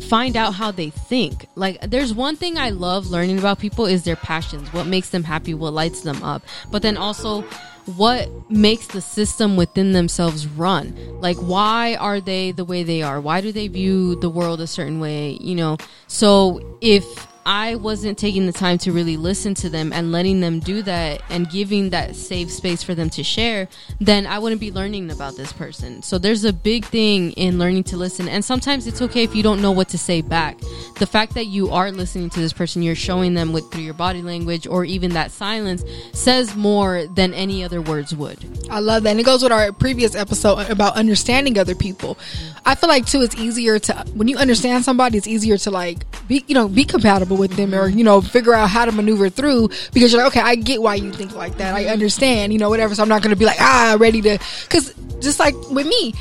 [0.08, 1.48] find out how they think.
[1.56, 5.24] Like, there's one thing I love learning about people is their passions, what makes them
[5.24, 7.44] happy, what lights them up, but then also
[7.86, 10.96] what makes the system within themselves run?
[11.20, 13.20] Like why are they the way they are?
[13.20, 15.78] Why do they view the world a certain way you know?
[16.08, 20.60] So if I wasn't taking the time to really listen to them and letting them
[20.60, 23.68] do that and giving that safe space for them to share,
[24.00, 26.02] then I wouldn't be learning about this person.
[26.02, 28.30] So there's a big thing in learning to listen.
[28.30, 30.58] And sometimes it's okay if you don't know what to say back.
[31.00, 33.94] The fact that you are listening to this person, you're showing them with through your
[33.94, 35.84] body language or even that silence
[36.14, 38.40] says more than any other words would.
[38.70, 39.12] I love that.
[39.12, 42.18] And it goes with our previous episode about understanding other people.
[42.66, 46.06] I feel like too it's easier to when you understand somebody, it's easier to like
[46.28, 48.92] be you know, be compatible comfortable with them or, you know, figure out how to
[48.92, 51.76] maneuver through because you're like, okay, I get why you think like that.
[51.76, 52.96] I understand, you know, whatever.
[52.96, 54.38] So I'm not going to be like, ah, ready to,
[54.70, 56.14] cause just like with me,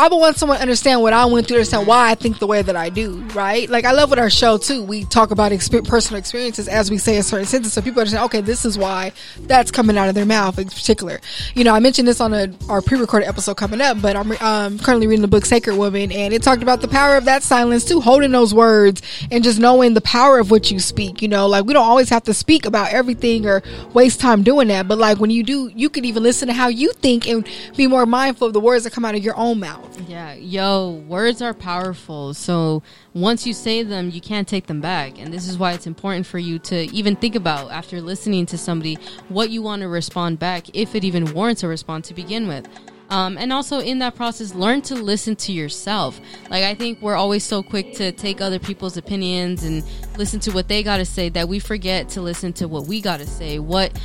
[0.00, 2.46] I would want someone to understand what I went through, understand why I think the
[2.46, 3.68] way that I do, right?
[3.68, 4.82] Like I love with our show too.
[4.82, 8.24] We talk about exper- personal experiences as we say a certain sentence, so people understand.
[8.24, 11.20] Okay, this is why that's coming out of their mouth in particular.
[11.54, 14.78] You know, I mentioned this on a, our pre-recorded episode coming up, but I'm um,
[14.78, 17.84] currently reading the book Sacred Woman, and it talked about the power of that silence
[17.84, 21.20] too, holding those words and just knowing the power of what you speak.
[21.20, 24.68] You know, like we don't always have to speak about everything or waste time doing
[24.68, 27.46] that, but like when you do, you can even listen to how you think and
[27.76, 29.89] be more mindful of the words that come out of your own mouth.
[30.06, 32.34] Yeah, yo, words are powerful.
[32.34, 32.82] So
[33.14, 35.18] once you say them, you can't take them back.
[35.18, 38.58] And this is why it's important for you to even think about after listening to
[38.58, 42.48] somebody what you want to respond back, if it even warrants a response to begin
[42.48, 42.66] with.
[43.10, 46.20] Um, and also in that process, learn to listen to yourself.
[46.48, 49.84] Like I think we're always so quick to take other people's opinions and
[50.16, 53.00] listen to what they got to say that we forget to listen to what we
[53.00, 53.58] got to say.
[53.58, 53.98] What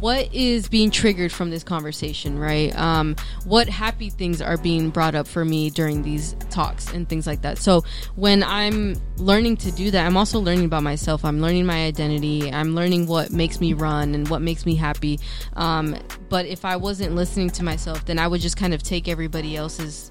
[0.00, 2.76] what is being triggered from this conversation, right?
[2.78, 7.26] Um, what happy things are being brought up for me during these talks and things
[7.26, 7.58] like that.
[7.58, 7.84] So
[8.16, 11.24] when I'm learning to do that, I'm also learning about myself.
[11.24, 12.50] I'm learning my identity.
[12.50, 15.20] I'm learning what makes me run and what makes me happy.
[15.54, 15.96] Um,
[16.30, 19.56] but if I wasn't listening to myself, then I would just kind of take everybody
[19.56, 20.10] else's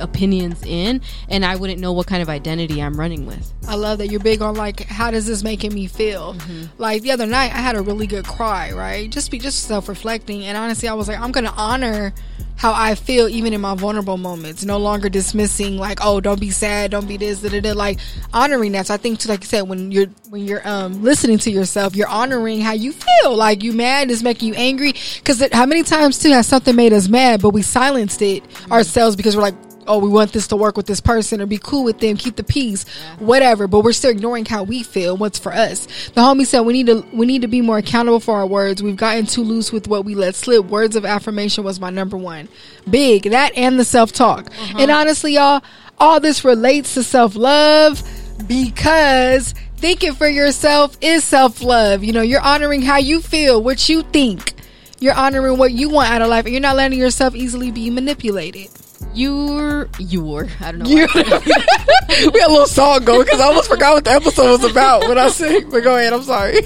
[0.00, 3.52] opinions in and I wouldn't know what kind of identity I'm running with.
[3.68, 6.34] I love that you're big on like how does this making me feel?
[6.34, 6.82] Mm-hmm.
[6.82, 9.10] Like the other night I had a really good cry, right?
[9.10, 12.14] Just be just self-reflecting and honestly I was like I'm going to honor
[12.62, 14.64] how I feel even in my vulnerable moments.
[14.64, 17.72] No longer dismissing like oh don't be sad, don't be this da, da, da.
[17.72, 17.98] like
[18.32, 18.86] honoring that.
[18.86, 21.96] So I think too, like you said when you're when you're um listening to yourself,
[21.96, 23.36] you're honoring how you feel.
[23.36, 24.92] Like you mad is making you angry
[25.24, 29.16] cuz how many times too has something made us mad but we silenced it ourselves
[29.16, 29.56] because we're like
[29.86, 32.36] oh, we want this to work with this person or be cool with them, keep
[32.36, 32.88] the peace,
[33.18, 33.66] whatever.
[33.66, 35.86] But we're still ignoring how we feel, what's for us.
[36.10, 38.82] The homie said we need to we need to be more accountable for our words.
[38.82, 40.66] We've gotten too loose with what we let slip.
[40.66, 42.48] Words of affirmation was my number one,
[42.88, 44.46] big that and the self talk.
[44.46, 44.78] Uh-huh.
[44.78, 45.62] And honestly, y'all,
[45.98, 48.02] all this relates to self love
[48.46, 52.02] because thinking for yourself is self love.
[52.04, 54.54] You know, you're honoring how you feel, what you think.
[55.00, 57.90] You're honoring what you want out of life, and you're not letting yourself easily be
[57.90, 58.68] manipulated.
[59.14, 60.88] You're you're I don't know.
[60.88, 64.04] You, why I said we had a little song going because I almost forgot what
[64.04, 65.68] the episode was about when I sing.
[65.70, 66.54] But go ahead, I'm sorry.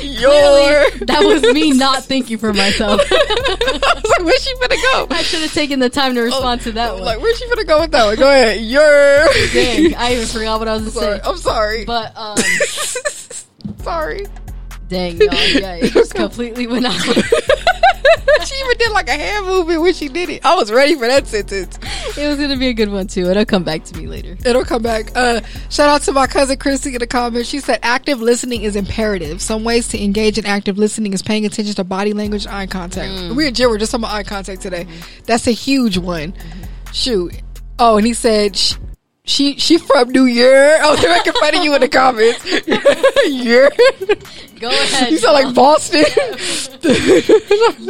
[0.00, 0.30] Your.
[0.30, 3.00] Clearly, that was me not thinking for myself.
[3.10, 5.06] I was like, where's she gonna go?
[5.10, 7.02] I should have taken the time to respond to that one.
[7.02, 8.16] Like, where's she gonna go with that one?
[8.16, 8.60] Go ahead.
[8.60, 9.26] Your.
[9.52, 11.04] Dang, I even forgot what I was saying.
[11.04, 11.30] going to say.
[11.30, 11.84] I'm sorry.
[11.84, 12.36] But um,
[13.78, 14.26] sorry.
[14.94, 16.92] Dang, y'all, yeah, it just completely went out.
[18.44, 20.44] she even did like a hand movement when she did it.
[20.44, 21.78] I was ready for that sentence.
[22.16, 23.28] It was gonna be a good one too.
[23.28, 24.36] It'll come back to me later.
[24.44, 25.10] It'll come back.
[25.16, 27.48] Uh, shout out to my cousin Christy in the comments.
[27.48, 29.42] She said active listening is imperative.
[29.42, 33.34] Some ways to engage in active listening is paying attention to body language, eye contact.
[33.34, 34.86] We and Jim were just talking about eye contact today.
[35.24, 36.34] That's a huge one.
[36.92, 37.34] Shoot.
[37.78, 38.56] Oh, and he said
[39.26, 40.80] she she from New York.
[40.82, 42.44] Oh, they're making fun of you in the comments.
[43.26, 43.74] York.
[44.60, 45.10] Go ahead.
[45.10, 46.04] You sound like Boston.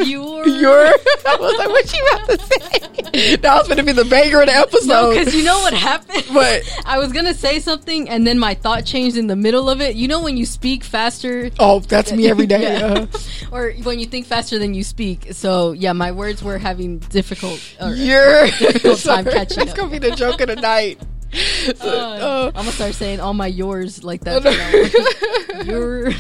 [0.06, 0.86] You're.
[1.26, 3.36] I was like, what you about to say?
[3.36, 4.86] That was going to be the banger of the episode.
[4.86, 6.24] no, because you know what happened.
[6.34, 6.62] What?
[6.86, 9.96] I was gonna say something and then my thought changed in the middle of it.
[9.96, 12.62] You know when you speak faster, Oh, that's me every day.
[12.62, 12.86] Yeah.
[12.86, 13.06] Uh,
[13.52, 15.32] or when you think faster than you speak.
[15.32, 17.60] So yeah, my words were having difficult.
[17.80, 21.00] Or, difficult time Sorry, catching That's gonna be the joke of the night.
[21.34, 24.42] Uh, uh, I'm gonna start saying all my yours like that.
[24.42, 25.66] from on.
[25.66, 26.10] Your,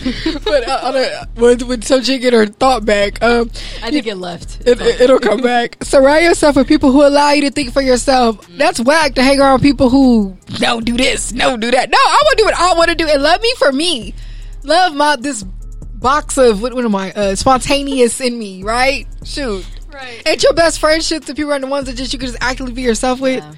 [0.40, 3.50] but uh, when, when so she get her thought back, um,
[3.82, 4.60] I think it left.
[4.66, 5.76] it, it, it'll come back.
[5.82, 8.46] Surround yourself with people who allow you to think for yourself.
[8.48, 11.90] That's whack to hang around people who don't do this, don't do that.
[11.90, 14.14] No, I want to do what I want to do and love me for me.
[14.62, 17.12] Love my this box of what, what am I?
[17.12, 19.06] Uh, spontaneous in me, right?
[19.24, 19.66] Shoot.
[19.92, 20.22] Right.
[20.26, 22.72] Ain't your best friendships the people are the ones that just you can just actively
[22.72, 23.44] be yourself with?
[23.44, 23.54] Yeah.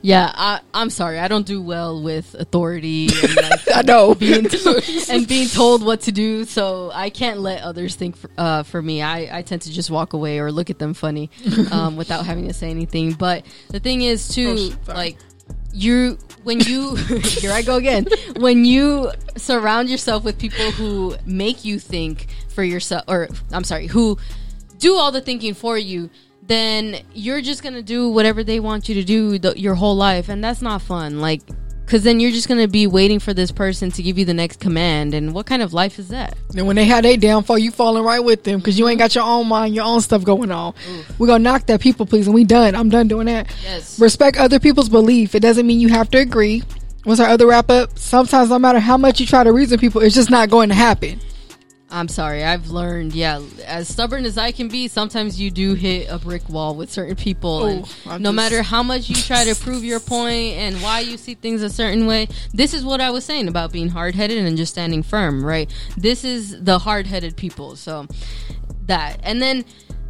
[0.00, 1.18] Yeah, I, I'm sorry.
[1.18, 4.14] I don't do well with authority and, like, I know.
[4.22, 6.44] being told, and being told what to do.
[6.44, 9.02] So I can't let others think for, uh, for me.
[9.02, 11.30] I, I tend to just walk away or look at them funny
[11.70, 13.12] um, without having to say anything.
[13.12, 14.96] But the thing is, Oh, too, sorry.
[14.96, 15.18] like
[15.74, 18.06] you when you here I go again.
[18.36, 23.86] When you surround yourself with people who make you think for yourself, or I'm sorry,
[23.86, 24.18] who
[24.78, 26.10] do all the thinking for you,
[26.42, 30.28] then you're just gonna do whatever they want you to do the, your whole life,
[30.28, 31.20] and that's not fun.
[31.20, 31.40] Like,
[31.84, 34.60] because then you're just gonna be waiting for this person to give you the next
[34.60, 36.36] command, and what kind of life is that?
[36.56, 39.14] And when they have their downfall, you falling right with them because you ain't got
[39.14, 40.74] your own mind, your own stuff going on.
[41.18, 42.32] We're gonna knock that people pleasing.
[42.32, 42.74] We done.
[42.74, 43.54] I'm done doing that.
[43.62, 44.00] Yes.
[44.00, 45.34] Respect other people's belief.
[45.34, 46.62] It doesn't mean you have to agree.
[47.04, 47.98] What's our other wrap up?
[47.98, 50.74] Sometimes no matter how much you try to reason people, it's just not going to
[50.74, 51.18] happen.
[51.92, 52.42] I'm sorry.
[52.42, 56.48] I've learned, yeah, as stubborn as I can be, sometimes you do hit a brick
[56.48, 57.56] wall with certain people.
[57.62, 60.76] Oh, and Oh, no just- matter how much you try to prove your point and
[60.82, 63.90] why you see things a certain way, this is what I was saying about being
[63.90, 65.70] hard headed and just standing firm, right?
[65.96, 67.76] This is the hard headed people.
[67.76, 68.06] So
[68.86, 69.20] that.
[69.22, 69.64] And then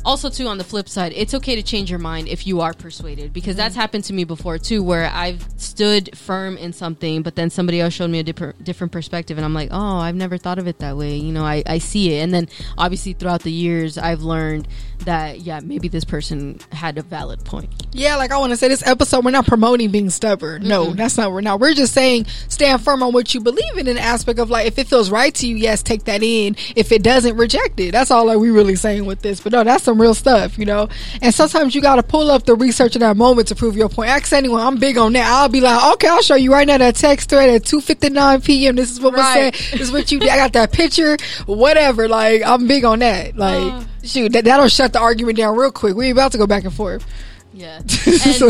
[0.04, 2.72] also too on the flip side it's okay to change your mind if you are
[2.72, 3.80] persuaded because that's mm-hmm.
[3.80, 7.92] happened to me before too where i've stood firm in something but then somebody else
[7.94, 10.78] showed me a different different perspective and i'm like oh i've never thought of it
[10.78, 11.16] that way.
[11.16, 14.66] You know i, I see it and then obviously throughout the years i've learned
[15.04, 18.68] that yeah maybe this person had a valid point Yeah, like I want to say
[18.68, 20.62] this episode, we're not promoting being stubborn.
[20.66, 21.30] No, that's not.
[21.32, 21.60] We're not.
[21.60, 23.86] We're just saying stand firm on what you believe in.
[23.88, 26.56] an aspect of like, if it feels right to you, yes, take that in.
[26.76, 27.92] If it doesn't, reject it.
[27.92, 29.40] That's all like we really saying with this.
[29.40, 30.88] But no, that's some real stuff, you know.
[31.20, 33.88] And sometimes you got to pull up the research in that moment to prove your
[33.90, 34.08] point.
[34.10, 34.60] Ask anyone.
[34.60, 35.26] I'm big on that.
[35.26, 38.76] I'll be like, okay, I'll show you right now that text thread at 2:59 p.m.
[38.76, 39.52] This is what Right.
[39.52, 39.78] was said.
[39.78, 40.18] This is what you.
[40.20, 40.30] did.
[40.30, 41.16] I got that picture.
[41.46, 42.08] Whatever.
[42.08, 43.36] Like I'm big on that.
[43.36, 43.72] Like.
[43.72, 43.84] Uh.
[44.02, 45.94] Shoot, that, that'll shut the argument down real quick.
[45.94, 47.06] We're about to go back and forth.
[47.52, 47.80] Yeah.
[48.06, 48.42] And,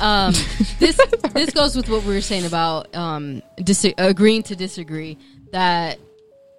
[0.00, 0.34] um,
[0.78, 1.00] this
[1.32, 5.18] this goes with what we were saying about um, dis- agreeing to disagree.
[5.52, 5.98] That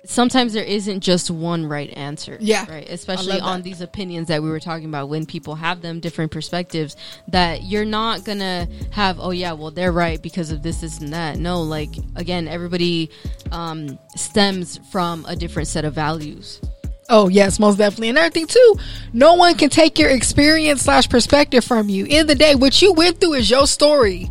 [0.05, 2.37] sometimes there isn't just one right answer.
[2.39, 2.69] Yeah.
[2.69, 2.89] Right.
[2.89, 6.95] Especially on these opinions that we were talking about when people have them different perspectives.
[7.27, 9.19] That you're not gonna have.
[9.19, 11.37] Oh yeah, well they're right because of this, this, and that.
[11.37, 13.09] No, like again, everybody
[13.51, 16.61] um, stems from a different set of values.
[17.09, 18.09] Oh yes, most definitely.
[18.09, 18.75] And everything too,
[19.11, 22.05] no one can take your experience slash perspective from you.
[22.05, 24.29] In the day, what you went through is your story.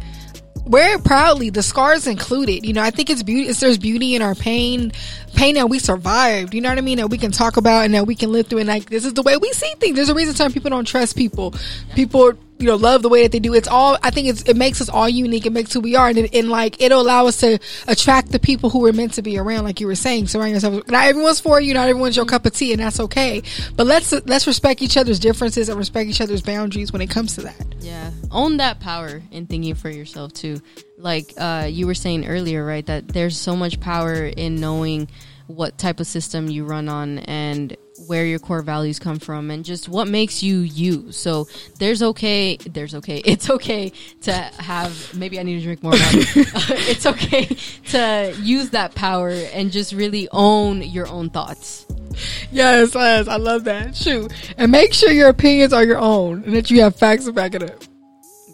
[0.64, 2.64] Wear it proudly, the scars included.
[2.64, 3.48] You know, I think it's beauty.
[3.48, 4.92] It's, there's beauty in our pain,
[5.34, 6.54] pain that we survived.
[6.54, 6.98] You know what I mean?
[6.98, 8.60] That we can talk about and that we can live through.
[8.60, 9.96] And like, this is the way we see things.
[9.96, 11.52] There's a reason some people don't trust people.
[11.96, 13.54] People, you know, love the way that they do.
[13.54, 13.98] It's all.
[14.02, 15.46] I think it's it makes us all unique.
[15.46, 17.58] It makes who we are, and, and like it'll allow us to
[17.88, 19.64] attract the people who we're meant to be around.
[19.64, 20.86] Like you were saying, surround yourself.
[20.88, 21.74] Not everyone's for you.
[21.74, 23.42] Not everyone's your cup of tea, and that's okay.
[23.74, 27.34] But let's let's respect each other's differences and respect each other's boundaries when it comes
[27.34, 27.66] to that.
[27.80, 30.62] Yeah, own that power in thinking for yourself too.
[30.98, 32.86] Like uh, you were saying earlier, right?
[32.86, 35.08] That there's so much power in knowing
[35.54, 37.76] what type of system you run on and
[38.06, 41.12] where your core values come from and just what makes you you.
[41.12, 41.46] So
[41.78, 43.22] there's okay, there's okay.
[43.32, 43.92] It's okay
[44.22, 46.04] to have maybe I need to drink more water.
[46.04, 47.46] it's okay
[47.90, 51.86] to use that power and just really own your own thoughts.
[52.50, 53.96] Yes, yes, I love that.
[53.96, 57.32] Shoot, and make sure your opinions are your own and that you have facts to
[57.32, 57.82] back it up.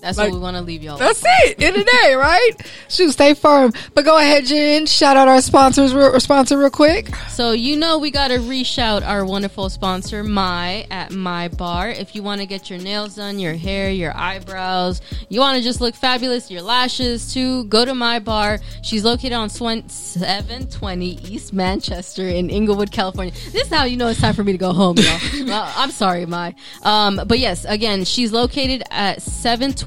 [0.01, 0.99] That's Like- what we want to leave y'all.
[0.99, 1.07] with.
[1.21, 1.61] That's it.
[1.63, 2.53] In the day, right?
[2.89, 3.73] Shoot, stay firm.
[3.95, 4.87] But go ahead, Jen.
[4.87, 7.15] Shout out our sponsors, real, sponsor, real quick.
[7.31, 11.91] So you know we gotta reshout our wonderful sponsor, My at My Bar.
[11.91, 15.63] If you want to get your nails done, your hair, your eyebrows, you want to
[15.65, 18.61] just look fabulous, your lashes too, go to My Bar.
[18.83, 23.33] She's located on Swen- 720 East Manchester in Inglewood, California.
[23.53, 25.19] This is how you know it's time for me to go home, y'all.
[25.47, 26.55] well, I'm sorry, My.
[26.83, 29.23] Um, but yes, again, she's located at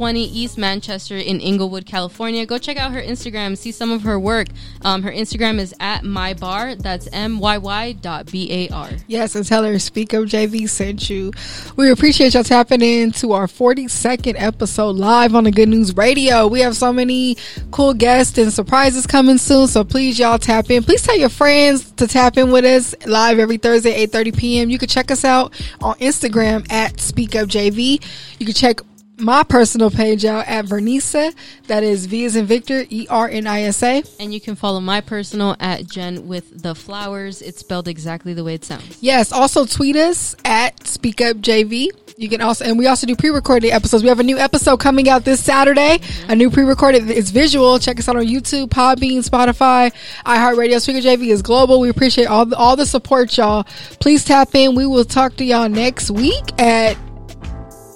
[0.01, 2.43] 720 East Manchester in Inglewood, California.
[2.43, 4.47] Go check out her Instagram, see some of her work.
[4.83, 6.73] Um, her Instagram is at my bar.
[6.73, 8.89] That's M Y Y dot B A R.
[9.05, 11.31] Yes, and tell her Speak Up JV sent you.
[11.75, 16.47] We appreciate y'all tapping in to our 42nd episode live on the Good News Radio.
[16.47, 17.37] We have so many
[17.69, 20.81] cool guests and surprises coming soon, so please y'all tap in.
[20.81, 24.69] Please tell your friends to tap in with us live every Thursday, 8.30 p.m.
[24.71, 28.03] You can check us out on Instagram at Speak Up JV.
[28.39, 28.79] You can check
[29.22, 31.34] my personal page out at Vernisa.
[31.67, 34.03] That is V as in Victor, E R N I S A.
[34.19, 37.41] And you can follow my personal at Jen with the flowers.
[37.41, 38.97] It's spelled exactly the way it sounds.
[39.01, 39.32] Yes.
[39.32, 41.89] Also tweet us at Speak Up JV.
[42.17, 44.03] You can also, and we also do pre-recorded episodes.
[44.03, 45.99] We have a new episode coming out this Saturday.
[46.28, 47.09] A new pre-recorded.
[47.09, 47.80] It's visual.
[47.80, 49.91] Check us out on YouTube, Podbean, Spotify,
[50.26, 50.82] iHeartRadio.
[50.82, 51.80] Speak Up JV is global.
[51.80, 53.63] We appreciate all the, all the support, y'all.
[53.99, 54.76] Please tap in.
[54.76, 56.97] We will talk to y'all next week at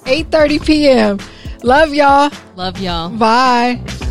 [0.06, 1.18] 8:30 p.m.
[1.62, 2.30] Love y'all.
[2.56, 3.10] Love y'all.
[3.10, 4.05] Bye.